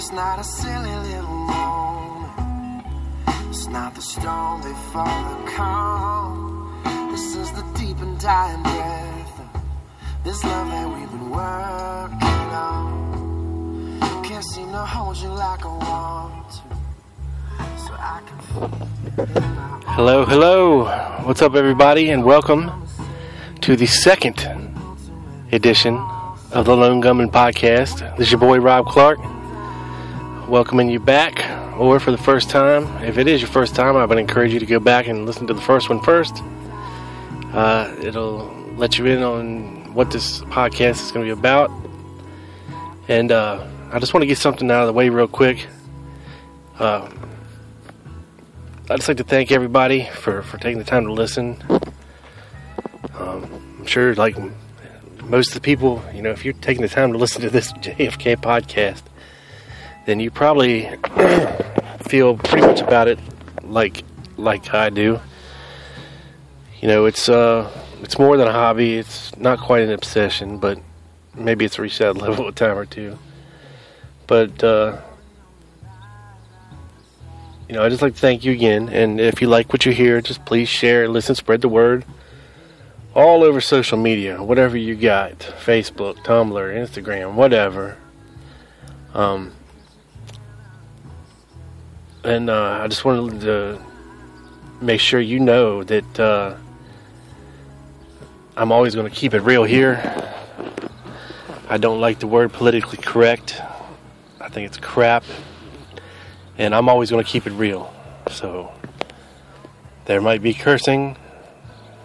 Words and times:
It's 0.00 0.12
not 0.12 0.38
a 0.38 0.44
silly 0.44 0.96
little 1.08 1.28
moment. 1.28 2.86
It's 3.50 3.66
not 3.66 3.94
the 3.94 4.00
storm 4.00 4.62
before 4.62 5.04
the 5.04 5.52
calm. 5.54 7.10
This 7.12 7.36
is 7.36 7.52
the 7.52 7.60
deep 7.76 7.98
and 7.98 8.18
dying 8.18 8.62
breath 8.62 9.40
of 9.40 10.24
this 10.24 10.42
love 10.42 10.68
that 10.68 10.88
we've 10.88 11.10
been 11.10 11.28
working 11.28 12.48
on. 12.56 14.00
Can't 14.24 14.42
seem 14.42 14.72
to 14.72 14.86
hold 14.86 15.18
you 15.18 15.28
like 15.28 15.66
I 15.66 15.68
want 15.68 16.50
to. 16.50 16.62
So 17.84 17.92
I 17.92 18.22
can. 18.24 18.38
Hello, 19.82 20.24
hello. 20.24 20.84
What's 21.26 21.42
up, 21.42 21.54
everybody, 21.54 22.08
and 22.08 22.24
welcome 22.24 22.88
to 23.60 23.76
the 23.76 23.86
second 23.86 24.38
edition 25.52 25.98
of 26.52 26.64
the 26.64 26.74
Lone 26.74 27.00
Gunman 27.00 27.28
Podcast. 27.28 28.16
This 28.16 28.28
is 28.28 28.32
your 28.32 28.40
boy 28.40 28.60
Rob 28.60 28.86
Clark, 28.86 29.18
welcoming 30.50 30.90
you 30.90 30.98
back, 30.98 31.48
or 31.78 32.00
for 32.00 32.10
the 32.10 32.18
first 32.18 32.50
time. 32.50 32.84
If 33.04 33.18
it 33.18 33.28
is 33.28 33.40
your 33.40 33.48
first 33.48 33.76
time, 33.76 33.96
I 33.96 34.04
would 34.04 34.18
encourage 34.18 34.52
you 34.52 34.58
to 34.58 34.66
go 34.66 34.80
back 34.80 35.06
and 35.06 35.24
listen 35.24 35.46
to 35.46 35.54
the 35.54 35.60
first 35.60 35.88
one 35.88 36.00
first. 36.00 36.42
Uh, 37.52 37.94
it'll 38.02 38.52
let 38.74 38.98
you 38.98 39.06
in 39.06 39.22
on 39.22 39.94
what 39.94 40.10
this 40.10 40.40
podcast 40.42 41.02
is 41.02 41.12
going 41.12 41.24
to 41.24 41.34
be 41.34 41.38
about. 41.38 41.70
And 43.06 43.30
uh, 43.30 43.64
I 43.92 44.00
just 44.00 44.12
want 44.12 44.22
to 44.22 44.26
get 44.26 44.38
something 44.38 44.68
out 44.72 44.80
of 44.80 44.86
the 44.88 44.92
way 44.92 45.08
real 45.08 45.28
quick. 45.28 45.68
Uh, 46.80 47.08
I'd 48.90 48.96
just 48.96 49.06
like 49.06 49.18
to 49.18 49.24
thank 49.24 49.52
everybody 49.52 50.06
for, 50.06 50.42
for 50.42 50.58
taking 50.58 50.78
the 50.78 50.84
time 50.84 51.04
to 51.04 51.12
listen. 51.12 51.62
Um, 53.14 53.76
I'm 53.78 53.86
sure, 53.86 54.16
like 54.16 54.36
most 55.22 55.48
of 55.48 55.54
the 55.54 55.60
people, 55.60 56.02
you 56.12 56.22
know, 56.22 56.30
if 56.30 56.44
you're 56.44 56.54
taking 56.54 56.82
the 56.82 56.88
time 56.88 57.12
to 57.12 57.18
listen 57.18 57.40
to 57.42 57.50
this 57.50 57.72
JFK 57.74 58.36
podcast, 58.36 59.02
then 60.06 60.20
you 60.20 60.30
probably 60.30 60.88
feel 62.02 62.36
pretty 62.36 62.66
much 62.66 62.80
about 62.80 63.08
it 63.08 63.18
like 63.62 64.04
like 64.36 64.72
I 64.74 64.90
do. 64.90 65.20
You 66.80 66.88
know, 66.88 67.06
it's 67.06 67.28
uh, 67.28 67.70
it's 68.02 68.18
more 68.18 68.36
than 68.36 68.48
a 68.48 68.52
hobby. 68.52 68.96
It's 68.96 69.36
not 69.36 69.60
quite 69.60 69.82
an 69.82 69.90
obsession, 69.90 70.58
but 70.58 70.78
maybe 71.34 71.64
it's 71.64 71.78
reached 71.78 71.98
that 71.98 72.16
level 72.16 72.48
a 72.48 72.52
time 72.52 72.76
or 72.76 72.86
two. 72.86 73.18
But 74.26 74.62
uh, 74.62 75.00
you 77.68 77.74
know, 77.74 77.84
I 77.84 77.88
just 77.88 78.02
like 78.02 78.14
to 78.14 78.20
thank 78.20 78.44
you 78.44 78.52
again. 78.52 78.88
And 78.88 79.20
if 79.20 79.40
you 79.40 79.48
like 79.48 79.72
what 79.72 79.86
you 79.86 79.92
hear, 79.92 80.20
just 80.20 80.44
please 80.44 80.68
share, 80.68 81.08
listen, 81.08 81.34
spread 81.34 81.60
the 81.60 81.68
word 81.68 82.04
all 83.14 83.42
over 83.42 83.60
social 83.60 83.98
media, 83.98 84.42
whatever 84.42 84.76
you 84.76 84.94
got 84.94 85.38
Facebook, 85.38 86.16
Tumblr, 86.18 86.52
Instagram, 86.54 87.34
whatever. 87.34 87.96
Um, 89.14 89.52
and 92.24 92.50
uh, 92.50 92.80
I 92.82 92.88
just 92.88 93.04
wanted 93.04 93.40
to 93.42 93.80
make 94.80 95.00
sure 95.00 95.20
you 95.20 95.40
know 95.40 95.84
that 95.84 96.20
uh, 96.20 96.54
I'm 98.56 98.72
always 98.72 98.94
going 98.94 99.08
to 99.08 99.14
keep 99.14 99.34
it 99.34 99.40
real 99.40 99.64
here. 99.64 100.00
I 101.68 101.78
don't 101.78 102.00
like 102.00 102.18
the 102.18 102.26
word 102.26 102.52
politically 102.52 102.98
correct, 102.98 103.60
I 104.40 104.48
think 104.48 104.66
it's 104.66 104.78
crap 104.78 105.24
and 106.60 106.74
I'm 106.74 106.90
always 106.90 107.10
going 107.10 107.24
to 107.24 107.28
keep 107.28 107.46
it 107.46 107.52
real. 107.52 107.90
So 108.30 108.70
there 110.04 110.20
might 110.20 110.42
be 110.42 110.52
cursing, 110.52 111.16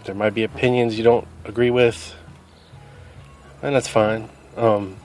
there 0.06 0.16
might 0.16 0.34
be 0.34 0.44
opinions 0.44 0.98
you 0.98 1.04
don't 1.04 1.28
agree 1.44 1.72
with, 1.72 2.16
and 3.62 3.76
that's 3.76 3.90
fine. 3.90 4.30
Um, 4.56 4.96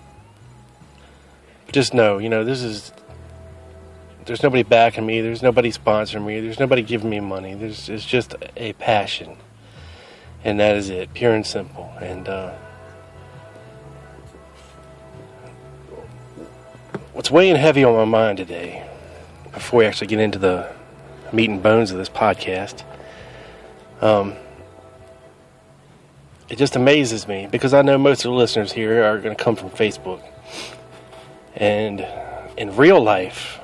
just 1.72 1.94
know, 1.94 2.18
you 2.18 2.28
know, 2.28 2.44
this 2.44 2.62
is 2.62 2.92
there's 4.30 4.44
nobody 4.44 4.62
backing 4.62 5.04
me, 5.04 5.20
there's 5.20 5.42
nobody 5.42 5.72
sponsoring 5.72 6.24
me, 6.24 6.38
there's 6.38 6.60
nobody 6.60 6.82
giving 6.82 7.10
me 7.10 7.18
money. 7.18 7.54
There's 7.54 7.88
it's 7.88 8.04
just 8.04 8.36
a 8.56 8.74
passion, 8.74 9.36
and 10.44 10.60
that 10.60 10.76
is 10.76 10.88
it, 10.88 11.12
pure 11.14 11.34
and 11.34 11.44
simple. 11.44 11.92
And 12.00 12.28
uh, 12.28 12.52
what's 17.12 17.28
weighing 17.28 17.56
heavy 17.56 17.82
on 17.82 17.96
my 17.96 18.04
mind 18.04 18.38
today 18.38 18.88
before 19.52 19.80
we 19.80 19.84
actually 19.84 20.06
get 20.06 20.20
into 20.20 20.38
the 20.38 20.72
meat 21.32 21.50
and 21.50 21.60
bones 21.60 21.90
of 21.90 21.98
this 21.98 22.08
podcast, 22.08 22.84
um, 24.00 24.34
it 26.48 26.56
just 26.56 26.76
amazes 26.76 27.26
me 27.26 27.48
because 27.50 27.74
I 27.74 27.82
know 27.82 27.98
most 27.98 28.24
of 28.24 28.30
the 28.30 28.36
listeners 28.36 28.70
here 28.70 29.02
are 29.02 29.18
going 29.18 29.34
to 29.34 29.42
come 29.42 29.56
from 29.56 29.70
Facebook. 29.70 30.22
And 31.56 32.06
in 32.56 32.76
real 32.76 33.02
life, 33.02 33.59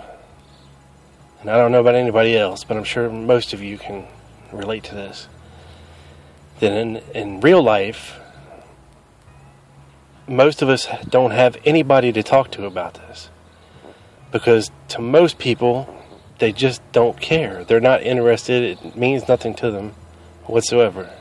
and 1.46 1.54
I 1.54 1.58
don't 1.58 1.70
know 1.70 1.78
about 1.78 1.94
anybody 1.94 2.36
else, 2.36 2.64
but 2.64 2.76
I'm 2.76 2.82
sure 2.82 3.08
most 3.08 3.52
of 3.52 3.62
you 3.62 3.78
can 3.78 4.04
relate 4.50 4.82
to 4.82 4.96
this. 4.96 5.28
That 6.58 6.72
in, 6.72 6.96
in 7.14 7.40
real 7.40 7.62
life, 7.62 8.18
most 10.26 10.60
of 10.60 10.68
us 10.68 10.88
don't 11.08 11.30
have 11.30 11.56
anybody 11.64 12.10
to 12.10 12.24
talk 12.24 12.50
to 12.50 12.64
about 12.64 12.94
this 12.94 13.30
because 14.32 14.72
to 14.88 15.00
most 15.00 15.38
people, 15.38 15.88
they 16.40 16.50
just 16.50 16.82
don't 16.90 17.20
care. 17.20 17.62
They're 17.62 17.78
not 17.78 18.02
interested. 18.02 18.64
It 18.84 18.96
means 18.96 19.28
nothing 19.28 19.54
to 19.54 19.70
them 19.70 19.94
whatsoever. 20.46 21.12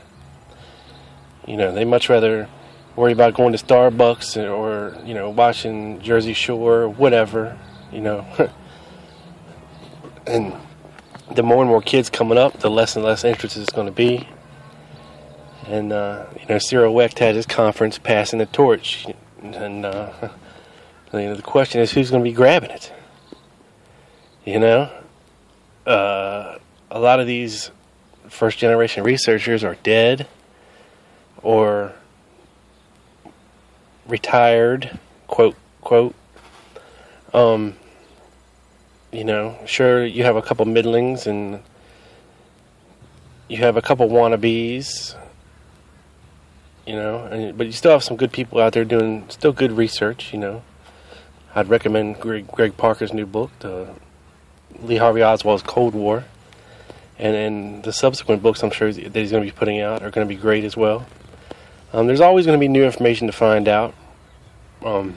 You 1.46 1.56
know, 1.56 1.70
they 1.70 1.84
much 1.84 2.08
rather 2.08 2.48
worry 2.96 3.12
about 3.12 3.34
going 3.34 3.56
to 3.56 3.64
Starbucks 3.64 4.36
or, 4.42 5.00
you 5.06 5.14
know, 5.14 5.30
watching 5.30 6.00
Jersey 6.00 6.32
Shore 6.32 6.80
or 6.82 6.88
whatever, 6.88 7.56
you 7.92 8.00
know. 8.00 8.26
and 10.26 10.54
the 11.34 11.42
more 11.42 11.62
and 11.62 11.70
more 11.70 11.82
kids 11.82 12.10
coming 12.10 12.38
up, 12.38 12.60
the 12.60 12.70
less 12.70 12.96
and 12.96 13.04
less 13.04 13.24
interest 13.24 13.56
it's 13.56 13.72
going 13.72 13.86
to 13.86 13.92
be. 13.92 14.28
And, 15.66 15.92
uh, 15.92 16.26
you 16.38 16.46
know, 16.46 16.58
Cyril 16.58 16.94
Wecht 16.94 17.18
had 17.18 17.34
his 17.34 17.46
conference 17.46 17.98
passing 17.98 18.38
the 18.38 18.46
torch. 18.46 19.06
And, 19.42 19.84
uh, 19.84 20.12
you 21.12 21.20
know, 21.20 21.34
the 21.34 21.42
question 21.42 21.80
is 21.80 21.92
who's 21.92 22.10
going 22.10 22.22
to 22.22 22.30
be 22.30 22.34
grabbing 22.34 22.70
it? 22.70 22.92
You 24.44 24.60
know, 24.60 24.90
uh, 25.86 26.58
a 26.90 27.00
lot 27.00 27.18
of 27.18 27.26
these 27.26 27.72
first 28.28 28.58
generation 28.58 29.02
researchers 29.02 29.64
are 29.64 29.74
dead 29.82 30.28
or 31.42 31.94
retired, 34.06 34.98
quote, 35.26 35.56
quote. 35.80 36.14
Um, 37.34 37.74
you 39.12 39.24
know, 39.24 39.58
sure, 39.66 40.04
you 40.04 40.24
have 40.24 40.36
a 40.36 40.42
couple 40.42 40.66
middlings 40.66 41.26
and 41.26 41.62
you 43.48 43.58
have 43.58 43.76
a 43.76 43.82
couple 43.82 44.08
wannabes, 44.08 45.16
you 46.86 46.94
know, 46.94 47.24
and, 47.26 47.56
but 47.56 47.66
you 47.66 47.72
still 47.72 47.92
have 47.92 48.04
some 48.04 48.16
good 48.16 48.32
people 48.32 48.60
out 48.60 48.72
there 48.72 48.84
doing 48.84 49.24
still 49.28 49.52
good 49.52 49.72
research, 49.72 50.32
you 50.32 50.38
know. 50.38 50.62
I'd 51.54 51.68
recommend 51.68 52.20
Greg, 52.20 52.46
Greg 52.48 52.76
Parker's 52.76 53.12
new 53.12 53.24
book, 53.26 53.50
the 53.60 53.88
Lee 54.82 54.96
Harvey 54.96 55.22
Oswald's 55.22 55.62
Cold 55.62 55.94
War, 55.94 56.24
and 57.18 57.34
and 57.34 57.82
the 57.82 57.92
subsequent 57.92 58.42
books 58.42 58.62
I'm 58.62 58.70
sure 58.70 58.92
that 58.92 59.14
he's 59.14 59.30
going 59.30 59.42
to 59.42 59.50
be 59.50 59.56
putting 59.56 59.80
out 59.80 60.02
are 60.02 60.10
going 60.10 60.26
to 60.26 60.34
be 60.34 60.38
great 60.38 60.64
as 60.64 60.76
well. 60.76 61.06
Um, 61.92 62.06
there's 62.06 62.20
always 62.20 62.44
going 62.44 62.58
to 62.58 62.60
be 62.60 62.68
new 62.68 62.84
information 62.84 63.26
to 63.26 63.32
find 63.32 63.68
out, 63.68 63.94
um, 64.84 65.14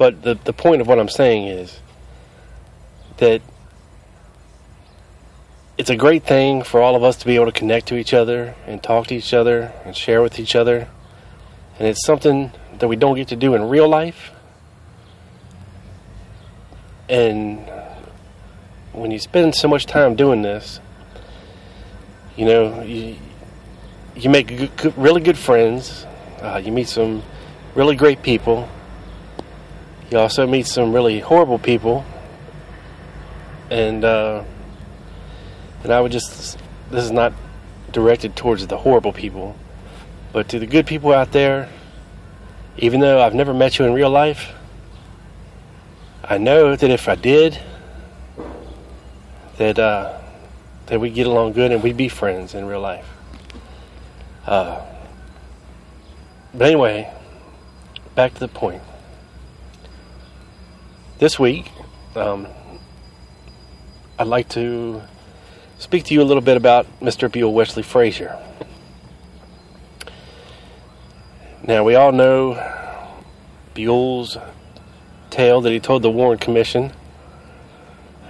But 0.00 0.22
the, 0.22 0.34
the 0.44 0.54
point 0.54 0.80
of 0.80 0.86
what 0.86 0.98
I'm 0.98 1.10
saying 1.10 1.48
is 1.48 1.78
that 3.18 3.42
it's 5.76 5.90
a 5.90 5.96
great 5.96 6.24
thing 6.24 6.62
for 6.62 6.80
all 6.80 6.96
of 6.96 7.04
us 7.04 7.16
to 7.16 7.26
be 7.26 7.34
able 7.34 7.44
to 7.44 7.52
connect 7.52 7.88
to 7.88 7.96
each 7.96 8.14
other 8.14 8.54
and 8.66 8.82
talk 8.82 9.08
to 9.08 9.14
each 9.14 9.34
other 9.34 9.74
and 9.84 9.94
share 9.94 10.22
with 10.22 10.38
each 10.38 10.56
other. 10.56 10.88
And 11.78 11.86
it's 11.86 12.02
something 12.06 12.50
that 12.78 12.88
we 12.88 12.96
don't 12.96 13.14
get 13.14 13.28
to 13.28 13.36
do 13.36 13.54
in 13.54 13.68
real 13.68 13.90
life. 13.90 14.30
And 17.10 17.58
when 18.92 19.10
you 19.10 19.18
spend 19.18 19.54
so 19.54 19.68
much 19.68 19.84
time 19.84 20.14
doing 20.14 20.40
this, 20.40 20.80
you 22.38 22.46
know, 22.46 22.82
you, 22.84 23.16
you 24.16 24.30
make 24.30 24.46
good, 24.46 24.76
good, 24.78 24.96
really 24.96 25.20
good 25.20 25.36
friends. 25.36 26.06
Uh, 26.40 26.58
you 26.64 26.72
meet 26.72 26.88
some 26.88 27.22
really 27.74 27.96
great 27.96 28.22
people. 28.22 28.66
You 30.10 30.18
also 30.18 30.46
meet 30.46 30.66
some 30.66 30.92
really 30.92 31.20
horrible 31.20 31.58
people. 31.58 32.04
And, 33.70 34.04
uh, 34.04 34.44
and 35.84 35.92
I 35.92 36.00
would 36.00 36.10
just, 36.10 36.58
this 36.90 37.04
is 37.04 37.12
not 37.12 37.32
directed 37.92 38.34
towards 38.34 38.66
the 38.66 38.76
horrible 38.76 39.12
people, 39.12 39.56
but 40.32 40.48
to 40.48 40.58
the 40.58 40.66
good 40.66 40.86
people 40.86 41.12
out 41.12 41.30
there, 41.32 41.68
even 42.78 43.00
though 43.00 43.22
I've 43.22 43.34
never 43.34 43.54
met 43.54 43.78
you 43.78 43.84
in 43.84 43.92
real 43.92 44.10
life, 44.10 44.52
I 46.24 46.38
know 46.38 46.74
that 46.74 46.90
if 46.90 47.08
I 47.08 47.14
did, 47.14 47.58
that 49.58 49.78
uh, 49.78 50.20
that 50.86 51.00
we 51.00 51.10
get 51.10 51.26
along 51.26 51.52
good 51.52 51.70
and 51.70 51.82
we'd 51.82 51.96
be 51.96 52.08
friends 52.08 52.54
in 52.54 52.64
real 52.66 52.80
life. 52.80 53.06
Uh, 54.46 54.84
but 56.52 56.66
anyway, 56.66 57.12
back 58.14 58.34
to 58.34 58.40
the 58.40 58.48
point. 58.48 58.82
This 61.20 61.38
week, 61.38 61.70
um, 62.16 62.48
I'd 64.18 64.26
like 64.26 64.48
to 64.50 65.02
speak 65.78 66.04
to 66.04 66.14
you 66.14 66.22
a 66.22 66.24
little 66.24 66.40
bit 66.40 66.56
about 66.56 66.86
Mr. 67.00 67.30
Buell 67.30 67.52
Wesley 67.52 67.82
Frazier. 67.82 68.42
Now, 71.62 71.84
we 71.84 71.94
all 71.94 72.12
know 72.12 72.54
Buell's 73.74 74.38
tale 75.28 75.60
that 75.60 75.70
he 75.70 75.78
told 75.78 76.00
the 76.00 76.10
Warren 76.10 76.38
Commission. 76.38 76.90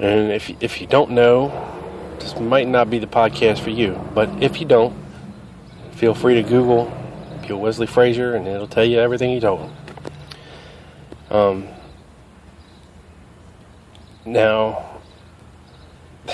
And 0.00 0.32
if, 0.32 0.50
if 0.60 0.81
you 0.81 0.88
don't 0.88 1.12
know, 1.12 2.16
this 2.19 2.40
might 2.40 2.66
not 2.66 2.90
be 2.90 2.98
the 2.98 3.06
podcast 3.06 3.60
for 3.60 3.70
you. 3.70 4.04
But 4.16 4.42
if 4.42 4.60
you 4.60 4.66
don't, 4.66 4.96
feel 5.92 6.12
free 6.12 6.34
to 6.34 6.42
Google 6.42 6.92
Buell 7.46 7.60
Wesley 7.60 7.87
Frazier 7.87 8.34
and 8.34 8.48
it'll 8.48 8.66
tell 8.66 8.84
you 8.84 8.98
everything 8.98 9.31
he 9.31 9.38
told. 9.38 9.70
Um, 11.31 11.69
now, 14.30 15.00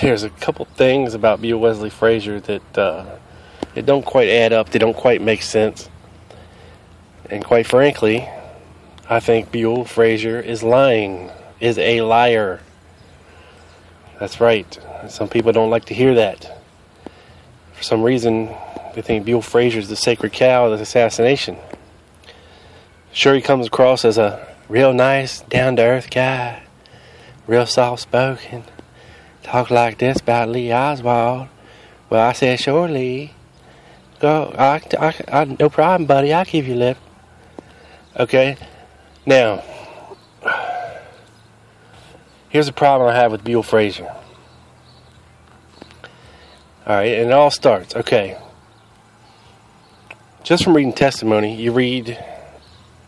there's 0.01 0.23
a 0.23 0.29
couple 0.29 0.65
things 0.65 1.13
about 1.13 1.41
Buell 1.41 1.59
Wesley 1.59 1.89
Frazier 1.89 2.39
that 2.41 2.77
uh, 2.77 3.17
it 3.73 3.85
don't 3.85 4.05
quite 4.05 4.29
add 4.29 4.53
up. 4.53 4.69
They 4.69 4.79
don't 4.79 4.95
quite 4.95 5.21
make 5.21 5.41
sense. 5.41 5.89
And 7.29 7.43
quite 7.43 7.65
frankly, 7.65 8.29
I 9.09 9.19
think 9.19 9.51
Buell 9.51 9.85
Frazier 9.85 10.39
is 10.39 10.61
lying, 10.61 11.31
is 11.59 11.77
a 11.77 12.01
liar. 12.01 12.61
That's 14.19 14.39
right. 14.39 14.79
Some 15.09 15.27
people 15.27 15.51
don't 15.51 15.69
like 15.69 15.85
to 15.85 15.93
hear 15.93 16.15
that. 16.15 16.59
For 17.73 17.83
some 17.83 18.03
reason, 18.03 18.47
they 18.93 19.01
think 19.01 19.25
Buell 19.25 19.41
Frazier 19.41 19.79
is 19.79 19.89
the 19.89 19.95
sacred 19.95 20.33
cow 20.33 20.65
of 20.65 20.77
the 20.77 20.83
assassination. 20.83 21.57
Sure, 23.11 23.33
he 23.33 23.41
comes 23.41 23.67
across 23.67 24.05
as 24.05 24.17
a 24.17 24.47
real 24.69 24.93
nice, 24.93 25.41
down 25.41 25.75
to 25.77 25.81
earth 25.81 26.11
guy, 26.11 26.66
real 27.47 27.65
soft 27.65 28.03
spoken. 28.03 28.63
Talk 29.43 29.71
like 29.71 29.97
this 29.97 30.19
about 30.19 30.49
Lee 30.49 30.71
Oswald. 30.71 31.47
Well, 32.09 32.27
I 32.27 32.33
said, 32.33 32.59
sure, 32.59 32.87
Lee. 32.87 33.33
Go, 34.19 34.53
I, 34.57 34.81
I, 34.99 35.15
I, 35.31 35.45
no 35.45 35.69
problem, 35.69 36.05
buddy. 36.05 36.33
I'll 36.33 36.45
give 36.45 36.67
you 36.67 36.75
a 36.75 36.75
lift. 36.75 37.01
Okay? 38.17 38.57
Now, 39.25 39.63
here's 42.49 42.67
a 42.67 42.73
problem 42.73 43.09
I 43.09 43.15
have 43.15 43.31
with 43.31 43.43
Buell 43.43 43.63
Frazier. 43.63 44.13
All 46.85 46.95
right, 46.95 47.17
and 47.17 47.29
it 47.29 47.33
all 47.33 47.51
starts. 47.51 47.95
Okay. 47.95 48.37
Just 50.43 50.63
from 50.63 50.75
reading 50.75 50.93
testimony, 50.93 51.55
you 51.55 51.73
read 51.73 52.17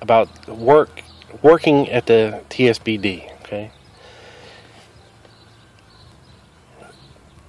about 0.01 0.47
work 0.49 1.01
working 1.41 1.89
at 1.89 2.05
the 2.05 2.41
TSBD, 2.49 3.31
okay? 3.43 3.71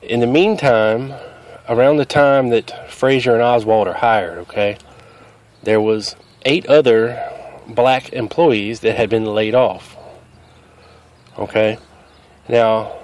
In 0.03 0.21
the 0.21 0.27
meantime, 0.27 1.13
around 1.69 1.99
the 1.99 2.07
time 2.07 2.49
that 2.49 2.91
Frazier 2.91 3.35
and 3.35 3.43
Oswald 3.43 3.87
are 3.87 3.95
hired, 3.95 4.39
okay, 4.39 4.79
there 5.63 5.81
was 5.81 6.17
eight 6.47 6.67
other 6.67 7.23
black 7.69 8.13
employees 8.15 8.81
that 8.81 8.97
had 8.97 9.11
been 9.11 9.27
laid 9.27 9.55
off. 9.55 9.97
Okay? 11.39 11.79
Now, 12.49 12.99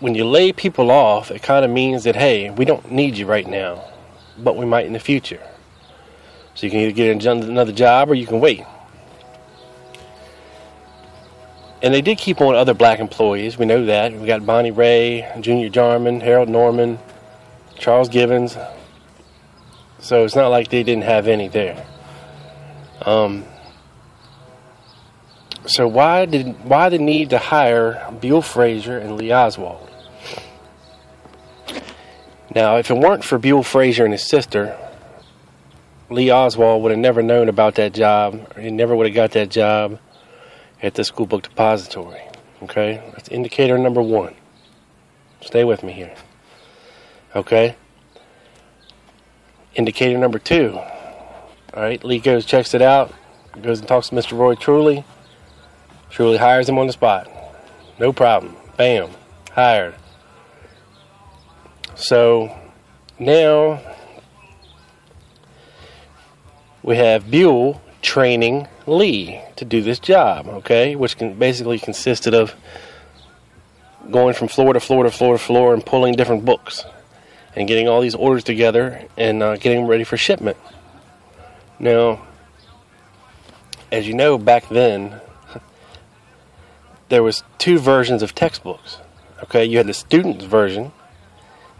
when 0.00 0.16
you 0.16 0.24
lay 0.24 0.52
people 0.52 0.90
off, 0.90 1.30
it 1.30 1.42
kind 1.42 1.64
of 1.64 1.70
means 1.70 2.02
that, 2.04 2.16
hey, 2.16 2.50
we 2.50 2.64
don't 2.64 2.90
need 2.90 3.16
you 3.16 3.26
right 3.26 3.46
now, 3.46 3.84
but 4.36 4.56
we 4.56 4.66
might 4.66 4.86
in 4.86 4.92
the 4.92 4.98
future. 4.98 5.40
So 6.54 6.66
you 6.66 6.70
can 6.70 6.80
either 6.80 6.92
get 6.92 7.24
another 7.24 7.72
job 7.72 8.10
or 8.10 8.14
you 8.14 8.26
can 8.26 8.40
wait. 8.40 8.64
And 11.82 11.92
they 11.92 12.00
did 12.00 12.18
keep 12.18 12.40
on 12.40 12.54
other 12.54 12.74
black 12.74 13.00
employees. 13.00 13.58
We 13.58 13.66
know 13.66 13.84
that. 13.84 14.12
We 14.12 14.26
got 14.26 14.46
Bonnie 14.46 14.70
Ray, 14.70 15.30
Junior 15.40 15.68
Jarman, 15.68 16.20
Harold 16.20 16.48
Norman, 16.48 16.98
Charles 17.78 18.08
Givens. 18.08 18.56
So 19.98 20.24
it's 20.24 20.34
not 20.34 20.48
like 20.48 20.68
they 20.68 20.82
didn't 20.82 21.04
have 21.04 21.28
any 21.28 21.48
there. 21.48 21.86
Um, 23.02 23.44
so 25.66 25.86
why 25.86 26.26
did 26.26 26.64
why 26.64 26.88
the 26.88 26.98
need 26.98 27.30
to 27.30 27.38
hire 27.38 28.10
Buell 28.20 28.42
Frazier 28.42 28.98
and 28.98 29.16
Lee 29.16 29.32
Oswald? 29.32 29.90
Now, 32.54 32.76
if 32.76 32.90
it 32.90 32.96
weren't 32.96 33.22
for 33.22 33.38
Buell 33.38 33.62
Frazier 33.62 34.04
and 34.04 34.14
his 34.14 34.26
sister, 34.26 34.78
Lee 36.08 36.30
Oswald 36.30 36.82
would 36.82 36.90
have 36.90 36.98
never 36.98 37.20
known 37.22 37.48
about 37.48 37.74
that 37.74 37.92
job. 37.92 38.56
He 38.56 38.70
never 38.70 38.96
would 38.96 39.06
have 39.06 39.14
got 39.14 39.32
that 39.32 39.50
job 39.50 39.98
at 40.82 40.94
the 40.94 41.04
school 41.04 41.26
book 41.26 41.42
depository. 41.42 42.22
Okay, 42.62 43.02
that's 43.12 43.28
indicator 43.28 43.78
number 43.78 44.02
one. 44.02 44.34
Stay 45.40 45.64
with 45.64 45.82
me 45.82 45.92
here. 45.92 46.14
Okay. 47.34 47.76
Indicator 49.74 50.16
number 50.16 50.38
two. 50.38 50.78
All 50.78 51.82
right, 51.82 52.02
Lee 52.02 52.18
goes, 52.18 52.46
checks 52.46 52.72
it 52.72 52.80
out, 52.80 53.12
goes 53.60 53.78
and 53.78 53.88
talks 53.88 54.08
to 54.08 54.14
Mr. 54.14 54.36
Roy 54.36 54.54
Truly. 54.54 55.04
Truly 56.08 56.38
hires 56.38 56.68
him 56.68 56.78
on 56.78 56.86
the 56.86 56.94
spot. 56.94 57.30
No 57.98 58.12
problem. 58.12 58.56
Bam. 58.76 59.10
Hired. 59.52 59.94
So 61.94 62.56
now 63.18 63.80
we 66.82 66.96
have 66.96 67.30
Buell 67.30 67.82
training 68.00 68.68
Lee 68.86 69.40
to 69.56 69.64
do 69.64 69.82
this 69.82 69.98
job, 69.98 70.46
okay? 70.48 70.96
Which 70.96 71.16
can 71.16 71.34
basically 71.34 71.78
consisted 71.78 72.34
of 72.34 72.54
going 74.10 74.34
from 74.34 74.48
floor 74.48 74.72
to 74.72 74.80
floor 74.80 75.04
to 75.04 75.10
floor 75.10 75.34
to 75.34 75.42
floor 75.42 75.74
and 75.74 75.84
pulling 75.84 76.14
different 76.14 76.44
books 76.44 76.84
and 77.56 77.66
getting 77.66 77.88
all 77.88 78.00
these 78.00 78.14
orders 78.14 78.44
together 78.44 79.02
and 79.16 79.42
uh, 79.42 79.56
getting 79.56 79.80
them 79.80 79.88
ready 79.88 80.04
for 80.04 80.16
shipment. 80.16 80.56
Now, 81.78 82.26
as 83.90 84.06
you 84.06 84.14
know, 84.14 84.38
back 84.38 84.68
then, 84.68 85.20
there 87.08 87.22
was 87.22 87.42
two 87.58 87.78
versions 87.78 88.22
of 88.22 88.34
textbooks. 88.34 88.98
Okay, 89.44 89.64
you 89.64 89.78
had 89.78 89.86
the 89.86 89.94
student's 89.94 90.44
version, 90.44 90.92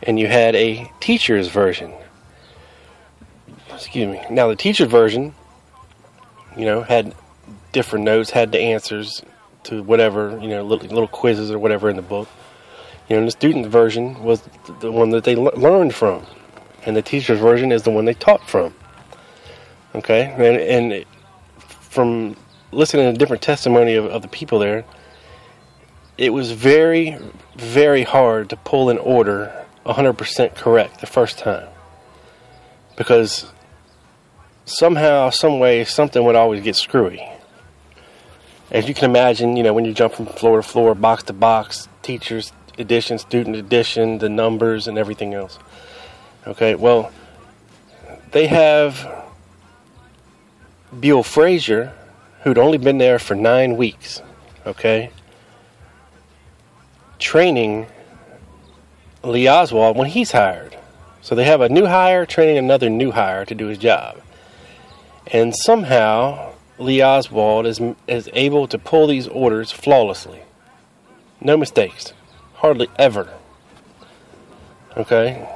and 0.02 0.18
you 0.20 0.26
had 0.26 0.54
a 0.54 0.90
teacher's 1.00 1.48
version. 1.48 1.92
Excuse 3.70 4.08
me. 4.08 4.22
Now, 4.30 4.48
the 4.48 4.56
teacher 4.56 4.86
version, 4.86 5.34
you 6.56 6.64
know, 6.64 6.82
had 6.82 7.14
different 7.72 8.04
notes, 8.04 8.30
had 8.30 8.52
the 8.52 8.60
answers 8.60 9.22
to 9.64 9.82
whatever, 9.82 10.38
you 10.40 10.48
know, 10.48 10.64
little, 10.64 10.88
little 10.88 11.08
quizzes 11.08 11.50
or 11.50 11.58
whatever 11.58 11.90
in 11.90 11.96
the 11.96 12.02
book. 12.02 12.28
You 13.08 13.16
know, 13.16 13.24
the 13.24 13.30
student 13.30 13.66
version 13.66 14.22
was 14.22 14.42
the 14.80 14.90
one 14.90 15.10
that 15.10 15.24
they 15.24 15.36
learned 15.36 15.94
from, 15.94 16.26
and 16.84 16.96
the 16.96 17.02
teacher's 17.02 17.38
version 17.38 17.70
is 17.72 17.82
the 17.82 17.90
one 17.90 18.04
they 18.04 18.14
taught 18.14 18.48
from. 18.48 18.74
Okay, 19.94 20.24
and, 20.24 20.94
and 20.94 21.04
from 21.58 22.36
listening 22.72 23.12
to 23.12 23.18
different 23.18 23.42
testimony 23.42 23.94
of, 23.94 24.06
of 24.06 24.22
the 24.22 24.28
people 24.28 24.58
there, 24.58 24.84
it 26.18 26.32
was 26.32 26.52
very, 26.52 27.18
very 27.56 28.02
hard 28.02 28.50
to 28.50 28.56
pull 28.56 28.90
an 28.90 28.98
order 28.98 29.64
100% 29.84 30.56
correct 30.56 31.00
the 31.00 31.06
first 31.06 31.38
time. 31.38 31.68
Because 32.96 33.52
somehow, 34.66 35.30
some 35.30 35.58
way, 35.58 35.84
something 35.84 36.22
would 36.22 36.36
always 36.36 36.62
get 36.62 36.76
screwy. 36.76 37.26
as 38.70 38.88
you 38.88 38.94
can 38.94 39.08
imagine, 39.08 39.56
you 39.56 39.62
know, 39.62 39.72
when 39.72 39.84
you 39.84 39.94
jump 39.94 40.12
from 40.12 40.26
floor 40.26 40.56
to 40.58 40.62
floor, 40.62 40.94
box 40.94 41.22
to 41.22 41.32
box, 41.32 41.88
teachers 42.02 42.52
edition, 42.78 43.16
student 43.18 43.56
edition, 43.56 44.18
the 44.18 44.28
numbers, 44.28 44.86
and 44.86 44.98
everything 44.98 45.32
else. 45.32 45.58
Okay, 46.46 46.74
well, 46.74 47.10
they 48.32 48.48
have 48.48 49.24
Beale 50.98 51.22
Frazier, 51.22 51.94
who'd 52.42 52.58
only 52.58 52.78
been 52.78 52.98
there 52.98 53.18
for 53.18 53.34
nine 53.34 53.76
weeks, 53.76 54.20
okay, 54.66 55.10
training 57.18 57.86
Lee 59.22 59.48
Oswald 59.48 59.96
when 59.96 60.08
he's 60.08 60.32
hired. 60.32 60.76
So 61.22 61.34
they 61.34 61.44
have 61.44 61.60
a 61.60 61.68
new 61.68 61.86
hire 61.86 62.26
training 62.26 62.58
another 62.58 62.88
new 62.88 63.10
hire 63.10 63.44
to 63.46 63.54
do 63.54 63.66
his 63.66 63.78
job. 63.78 64.20
And 65.26 65.54
somehow 65.54 66.52
Lee 66.78 67.02
Oswald 67.02 67.66
is, 67.66 67.80
is 68.06 68.28
able 68.32 68.68
to 68.68 68.78
pull 68.78 69.06
these 69.06 69.26
orders 69.28 69.72
flawlessly. 69.72 70.42
No 71.40 71.56
mistakes. 71.56 72.12
Hardly 72.54 72.88
ever. 72.98 73.32
Okay? 74.96 75.48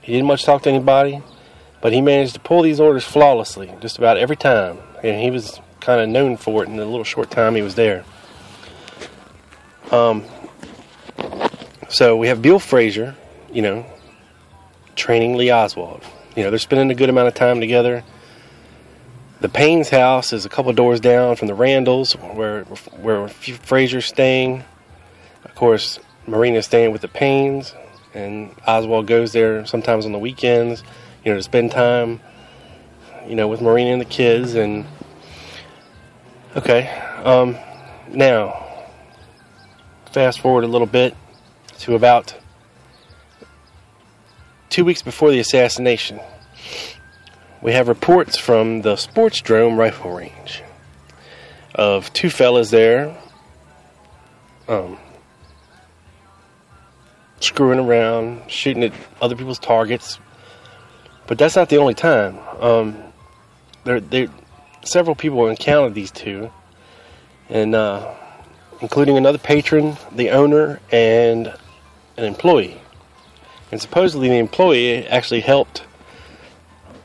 He 0.00 0.12
didn't 0.12 0.26
much 0.26 0.44
talk 0.44 0.62
to 0.62 0.70
anybody, 0.70 1.22
but 1.80 1.92
he 1.92 2.00
managed 2.00 2.34
to 2.34 2.40
pull 2.40 2.62
these 2.62 2.80
orders 2.80 3.04
flawlessly 3.04 3.72
just 3.80 3.98
about 3.98 4.16
every 4.16 4.36
time. 4.36 4.78
And 5.02 5.20
he 5.20 5.30
was 5.30 5.60
kind 5.80 6.00
of 6.00 6.08
known 6.08 6.36
for 6.36 6.62
it 6.62 6.68
in 6.68 6.76
the 6.76 6.84
little 6.84 7.04
short 7.04 7.30
time 7.30 7.54
he 7.54 7.62
was 7.62 7.74
there. 7.74 8.04
Um, 9.90 10.24
so 11.88 12.16
we 12.16 12.28
have 12.28 12.40
Bill 12.40 12.58
Frazier, 12.58 13.14
you 13.52 13.62
know, 13.62 13.84
training 14.96 15.36
Lee 15.36 15.52
Oswald. 15.52 16.02
You 16.36 16.44
know, 16.44 16.50
they're 16.50 16.58
spending 16.58 16.90
a 16.90 16.94
good 16.94 17.10
amount 17.10 17.28
of 17.28 17.34
time 17.34 17.60
together. 17.60 18.02
The 19.42 19.48
Paine's 19.48 19.88
house 19.88 20.32
is 20.32 20.46
a 20.46 20.48
couple 20.48 20.72
doors 20.72 21.00
down 21.00 21.34
from 21.34 21.48
the 21.48 21.54
Randles, 21.56 22.14
where 22.36 22.62
where 22.62 23.26
Frazier's 23.26 24.06
staying. 24.06 24.62
Of 25.44 25.56
course, 25.56 25.98
Marina's 26.28 26.66
staying 26.66 26.92
with 26.92 27.00
the 27.00 27.08
Paines, 27.08 27.74
and 28.14 28.54
Oswald 28.68 29.08
goes 29.08 29.32
there 29.32 29.66
sometimes 29.66 30.06
on 30.06 30.12
the 30.12 30.18
weekends, 30.20 30.84
you 31.24 31.32
know, 31.32 31.38
to 31.38 31.42
spend 31.42 31.72
time, 31.72 32.20
you 33.26 33.34
know, 33.34 33.48
with 33.48 33.60
Marina 33.60 33.90
and 33.90 34.00
the 34.00 34.04
kids. 34.04 34.54
And 34.54 34.86
okay, 36.54 36.88
um, 37.24 37.58
now 38.10 38.64
fast 40.12 40.38
forward 40.38 40.62
a 40.62 40.68
little 40.68 40.86
bit 40.86 41.16
to 41.80 41.96
about 41.96 42.32
two 44.70 44.84
weeks 44.84 45.02
before 45.02 45.32
the 45.32 45.40
assassination 45.40 46.20
we 47.62 47.72
have 47.72 47.88
reports 47.88 48.36
from 48.36 48.82
the 48.82 48.94
Sportsdrome 48.96 49.78
rifle 49.78 50.12
range 50.12 50.62
of 51.74 52.12
two 52.12 52.28
fellas 52.28 52.70
there 52.70 53.16
um, 54.68 54.98
screwing 57.40 57.78
around, 57.78 58.42
shooting 58.50 58.84
at 58.84 58.92
other 59.20 59.36
people's 59.36 59.58
targets. 59.58 60.18
But 61.26 61.38
that's 61.38 61.56
not 61.56 61.68
the 61.68 61.76
only 61.76 61.94
time. 61.94 62.38
Um, 62.60 62.96
there, 63.84 64.00
there, 64.00 64.28
several 64.84 65.14
people 65.14 65.46
encountered 65.48 65.94
these 65.94 66.10
two, 66.10 66.50
and 67.48 67.74
uh, 67.74 68.12
including 68.80 69.16
another 69.16 69.38
patron, 69.38 69.96
the 70.12 70.30
owner, 70.30 70.80
and 70.90 71.46
an 72.16 72.24
employee. 72.24 72.80
And 73.70 73.80
supposedly, 73.80 74.28
the 74.28 74.38
employee 74.38 75.06
actually 75.06 75.40
helped 75.40 75.84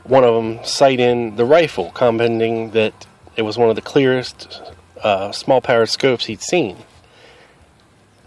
one 0.08 0.24
of 0.24 0.34
them 0.34 0.64
sight 0.64 1.00
in 1.00 1.36
the 1.36 1.44
rifle, 1.44 1.90
commenting 1.92 2.70
that 2.70 3.06
it 3.36 3.42
was 3.42 3.56
one 3.56 3.68
of 3.68 3.76
the 3.76 3.82
clearest 3.82 4.60
uh, 5.02 5.30
small 5.32 5.60
powered 5.60 5.88
scopes 5.88 6.24
he'd 6.26 6.42
seen. 6.42 6.76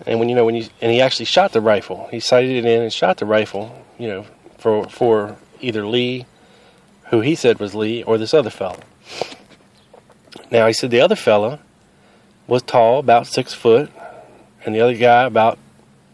And 0.06 0.20
when 0.20 0.30
you 0.30 0.36
know 0.36 0.46
when 0.46 0.56
you 0.56 0.68
and 0.80 0.92
he 0.92 1.02
actually 1.02 1.26
shot 1.26 1.52
the 1.52 1.62
rifle, 1.62 2.08
he 2.12 2.20
sighted 2.20 2.52
it 2.52 2.66
in 2.66 2.82
and 2.82 2.94
shot 2.94 3.18
the 3.18 3.26
rifle. 3.26 3.84
You 4.00 4.08
know, 4.08 4.26
for 4.58 4.88
for 4.90 5.38
either 5.60 5.86
Lee, 5.86 6.26
who 7.10 7.22
he 7.22 7.36
said 7.36 7.60
was 7.60 7.76
Lee, 7.76 8.04
or 8.04 8.18
this 8.18 8.34
other 8.34 8.50
fellow. 8.50 8.80
Now 10.50 10.68
he 10.68 10.74
said 10.74 10.92
the 10.92 11.02
other 11.02 11.16
fella 11.16 11.60
was 12.48 12.64
tall, 12.64 13.00
about 13.00 13.28
six 13.28 13.54
foot, 13.54 13.92
and 14.66 14.74
the 14.74 14.82
other 14.82 14.96
guy 14.96 15.24
about 15.24 15.60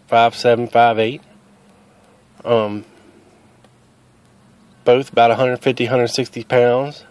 five 0.07 0.35
seven, 0.35 0.67
five 0.67 0.99
eight. 0.99 1.21
Um, 2.43 2.85
both 4.87 5.11
about 5.11 5.29
150, 5.29 5.83
160 5.83 6.45
pounds, 6.45 7.03